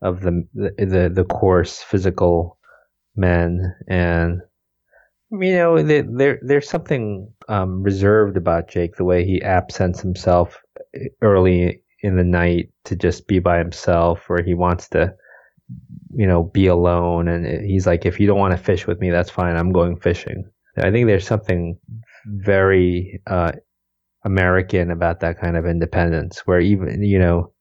[0.01, 2.57] of the the the coarse physical
[3.15, 4.41] men, and
[5.29, 10.59] you know, there there's something um, reserved about Jake, the way he absents himself
[11.21, 15.13] early in the night to just be by himself, or he wants to
[16.15, 17.27] you know, be alone.
[17.27, 19.55] And he's like, if you don't want to fish with me, that's fine.
[19.55, 20.45] I'm going fishing.
[20.77, 21.77] I think there's something
[22.25, 23.51] very uh,
[24.23, 27.51] American about that kind of independence, where even you know,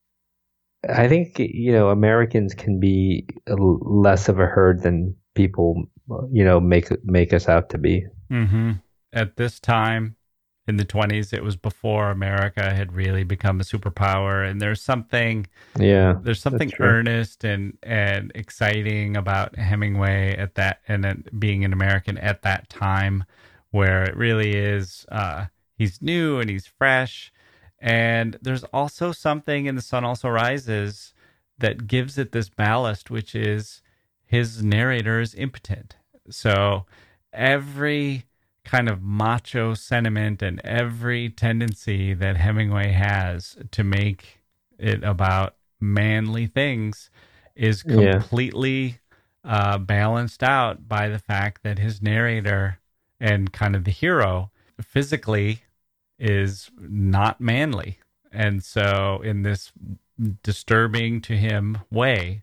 [0.88, 5.84] I think you know Americans can be less of a herd than people
[6.30, 8.06] you know make make us out to be.
[8.30, 8.72] Mm-hmm.
[9.12, 10.16] At this time,
[10.68, 14.48] in the 20s it was before america had really become a superpower.
[14.48, 15.46] And there's something
[15.78, 22.16] yeah there's something earnest and and exciting about hemingway at that and being an american
[22.18, 23.24] at that time
[23.70, 25.46] where it really is uh
[25.82, 27.32] he's new and he's fresh.
[27.78, 31.12] And there's also something in The Sun Also Rises
[31.58, 33.82] that gives it this ballast, which is
[34.24, 35.96] his narrator is impotent.
[36.30, 36.86] So
[37.32, 38.24] every
[38.64, 44.40] kind of macho sentiment and every tendency that Hemingway has to make
[44.78, 47.10] it about manly things
[47.54, 48.98] is completely
[49.44, 49.50] yeah.
[49.52, 52.78] uh, balanced out by the fact that his narrator
[53.20, 54.50] and kind of the hero
[54.80, 55.62] physically
[56.18, 57.98] is not manly.
[58.30, 59.72] And so, in this
[60.42, 62.42] disturbing to him way,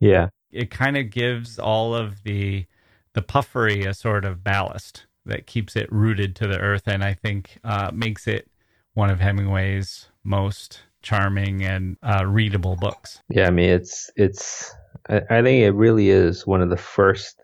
[0.00, 2.66] yeah, it kind of gives all of the
[3.12, 7.14] the puffery a sort of ballast that keeps it rooted to the earth, and I
[7.14, 8.48] think uh, makes it
[8.94, 13.20] one of Hemingway's most charming and uh, readable books.
[13.28, 14.74] Yeah, I mean, it's it's.
[15.08, 17.40] I, think it really is one of the first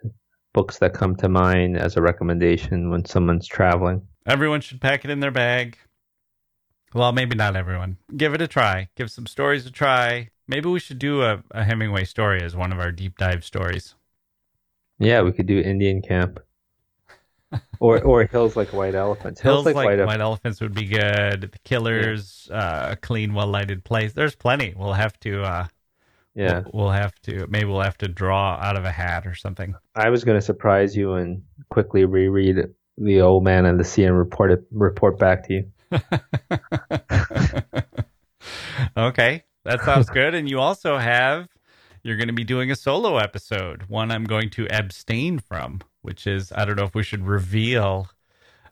[0.54, 4.06] books that come to mind as a recommendation when someone's traveling.
[4.26, 5.76] Everyone should pack it in their bag.
[6.94, 7.98] Well, maybe not everyone.
[8.16, 8.88] Give it a try.
[8.96, 10.28] Give some stories a try.
[10.46, 13.94] Maybe we should do a, a Hemingway story as one of our deep dive stories.
[14.98, 16.40] Yeah, we could do Indian Camp.
[17.80, 19.40] Or or hills like white elephants.
[19.40, 21.50] Hills, hills like, like, white, white elephants would be good.
[21.52, 22.58] The killers, yeah.
[22.58, 24.12] uh, a clean, well lighted place.
[24.12, 24.74] There's plenty.
[24.76, 25.42] We'll have to.
[25.42, 25.66] Uh,
[26.34, 27.46] yeah, we'll, we'll, have to.
[27.48, 29.74] Maybe we'll have to draw out of a hat or something.
[29.94, 32.56] I was going to surprise you and quickly reread
[32.96, 35.70] the Old Man and the Sea and report it report back to you.
[38.96, 40.34] okay, that sounds good.
[40.34, 41.48] And you also have
[42.02, 46.26] you're going to be doing a solo episode, one I'm going to abstain from, which
[46.26, 48.08] is I don't know if we should reveal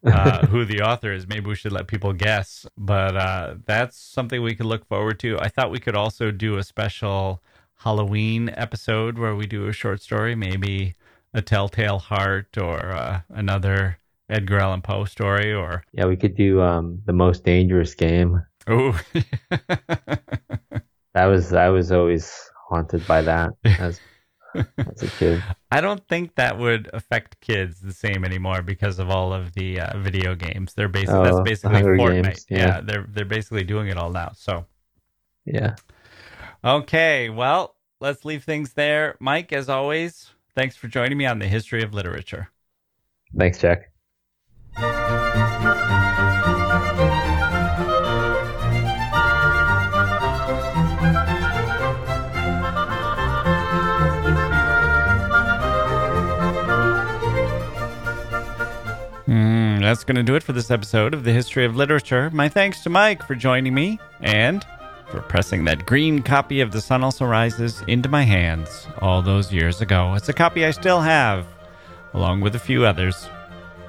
[0.05, 1.27] uh, who the author is.
[1.27, 5.39] Maybe we should let people guess, but uh, that's something we could look forward to.
[5.41, 7.43] I thought we could also do a special
[7.79, 10.95] Halloween episode where we do a short story, maybe
[11.35, 13.99] a Telltale Heart or uh, another
[14.29, 18.43] Edgar Allan Poe story, or yeah, we could do um, the most dangerous game.
[18.67, 18.99] Oh,
[21.15, 24.01] that was I was always haunted by that as
[24.79, 25.43] as a kid.
[25.71, 29.81] I don't think that would affect kids the same anymore because of all of the
[29.81, 30.75] uh, video games.
[30.75, 32.23] They're basically oh, that's basically Fortnite.
[32.23, 32.59] Games, yeah.
[32.59, 34.33] yeah, they're they're basically doing it all now.
[34.35, 34.67] So
[35.45, 35.77] yeah.
[36.65, 39.17] Okay, well, let's leave things there.
[39.21, 42.51] Mike, as always, thanks for joining me on the history of literature.
[43.37, 43.85] Thanks, Jacke.
[59.87, 62.29] That's going to do it for this episode of the History of Literature.
[62.31, 64.67] My thanks to Mike for joining me and
[65.09, 69.53] for pressing that green copy of The Sun Also Rises into my hands all those
[69.53, 70.15] years ago.
[70.15, 71.47] It's a copy I still have,
[72.15, 73.29] along with a few others.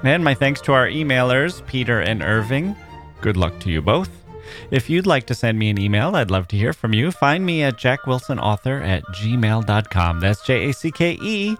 [0.04, 2.76] And my thanks to our emailers, Peter and Irving.
[3.20, 4.10] Good luck to you both.
[4.70, 7.10] If you'd like to send me an email, I'd love to hear from you.
[7.10, 10.20] Find me at jackewilsonauthor at gmail.com.
[10.20, 11.56] That's J A C K E,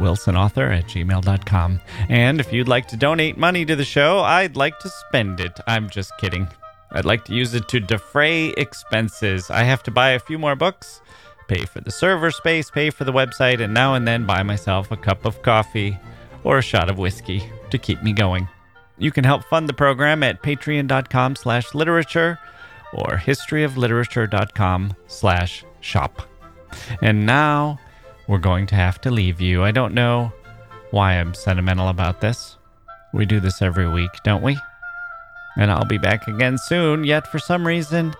[0.00, 1.80] wilsonauthor at gmail.com.
[2.08, 5.60] And if you'd like to donate money to the show, I'd like to spend it.
[5.66, 6.48] I'm just kidding.
[6.92, 9.50] I'd like to use it to defray expenses.
[9.50, 11.00] I have to buy a few more books,
[11.46, 14.90] pay for the server space, pay for the website, and now and then buy myself
[14.90, 15.98] a cup of coffee
[16.42, 18.48] or a shot of whiskey to keep me going.
[18.98, 22.38] You can help fund the program at patreon.com slash literature
[22.92, 26.22] or historyofliterature.com slash shop.
[27.00, 27.78] And now
[28.30, 29.64] we're going to have to leave you.
[29.64, 30.32] I don't know
[30.92, 32.58] why I'm sentimental about this.
[33.12, 34.56] We do this every week, don't we?
[35.56, 38.14] And I'll be back again soon, yet for some reason,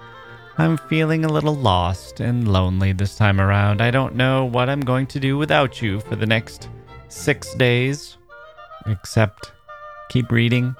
[0.58, 3.80] I'm feeling a little lost and lonely this time around.
[3.80, 6.68] I don't know what I'm going to do without you for the next
[7.08, 8.16] six days,
[8.86, 9.52] except
[10.08, 10.74] keep reading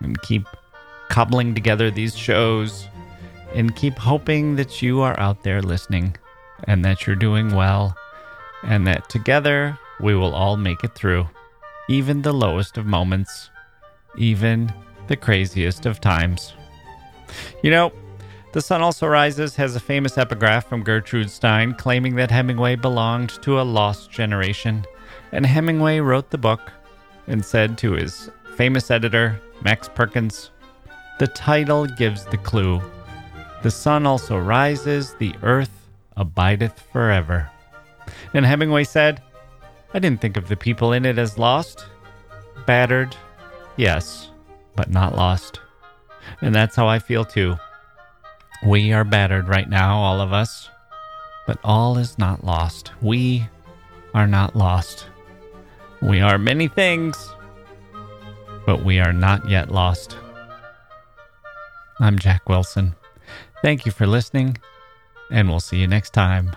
[0.00, 0.46] and keep
[1.08, 2.86] cobbling together these shows
[3.52, 6.16] and keep hoping that you are out there listening
[6.68, 7.96] and that you're doing well
[8.62, 11.28] and that together we will all make it through,
[11.88, 13.50] even the lowest of moments,
[14.16, 14.72] even
[15.08, 16.54] the craziest of times.
[17.62, 17.92] You know,
[18.52, 23.30] The Sun Also Rises has a famous epigraph from Gertrude Stein claiming that Hemingway belonged
[23.42, 24.84] to a lost generation
[25.32, 26.72] and Hemingway wrote the book
[27.26, 30.50] and said to his famous editor, Max Perkins,
[31.18, 32.80] The title gives the clue.
[33.62, 37.49] The sun also rises, the earth abideth forever.
[38.34, 39.22] And Hemingway said,
[39.92, 41.86] I didn't think of the people in it as lost.
[42.66, 43.16] Battered,
[43.76, 44.30] yes,
[44.76, 45.60] but not lost.
[46.40, 47.56] And that's how I feel too.
[48.64, 50.68] We are battered right now, all of us,
[51.46, 52.92] but all is not lost.
[53.00, 53.48] We
[54.14, 55.06] are not lost.
[56.02, 57.34] We are many things,
[58.66, 60.16] but we are not yet lost.
[61.98, 62.94] I'm Jacke Wilson.
[63.62, 64.56] Thank you for listening,
[65.30, 66.56] and we'll see you next time.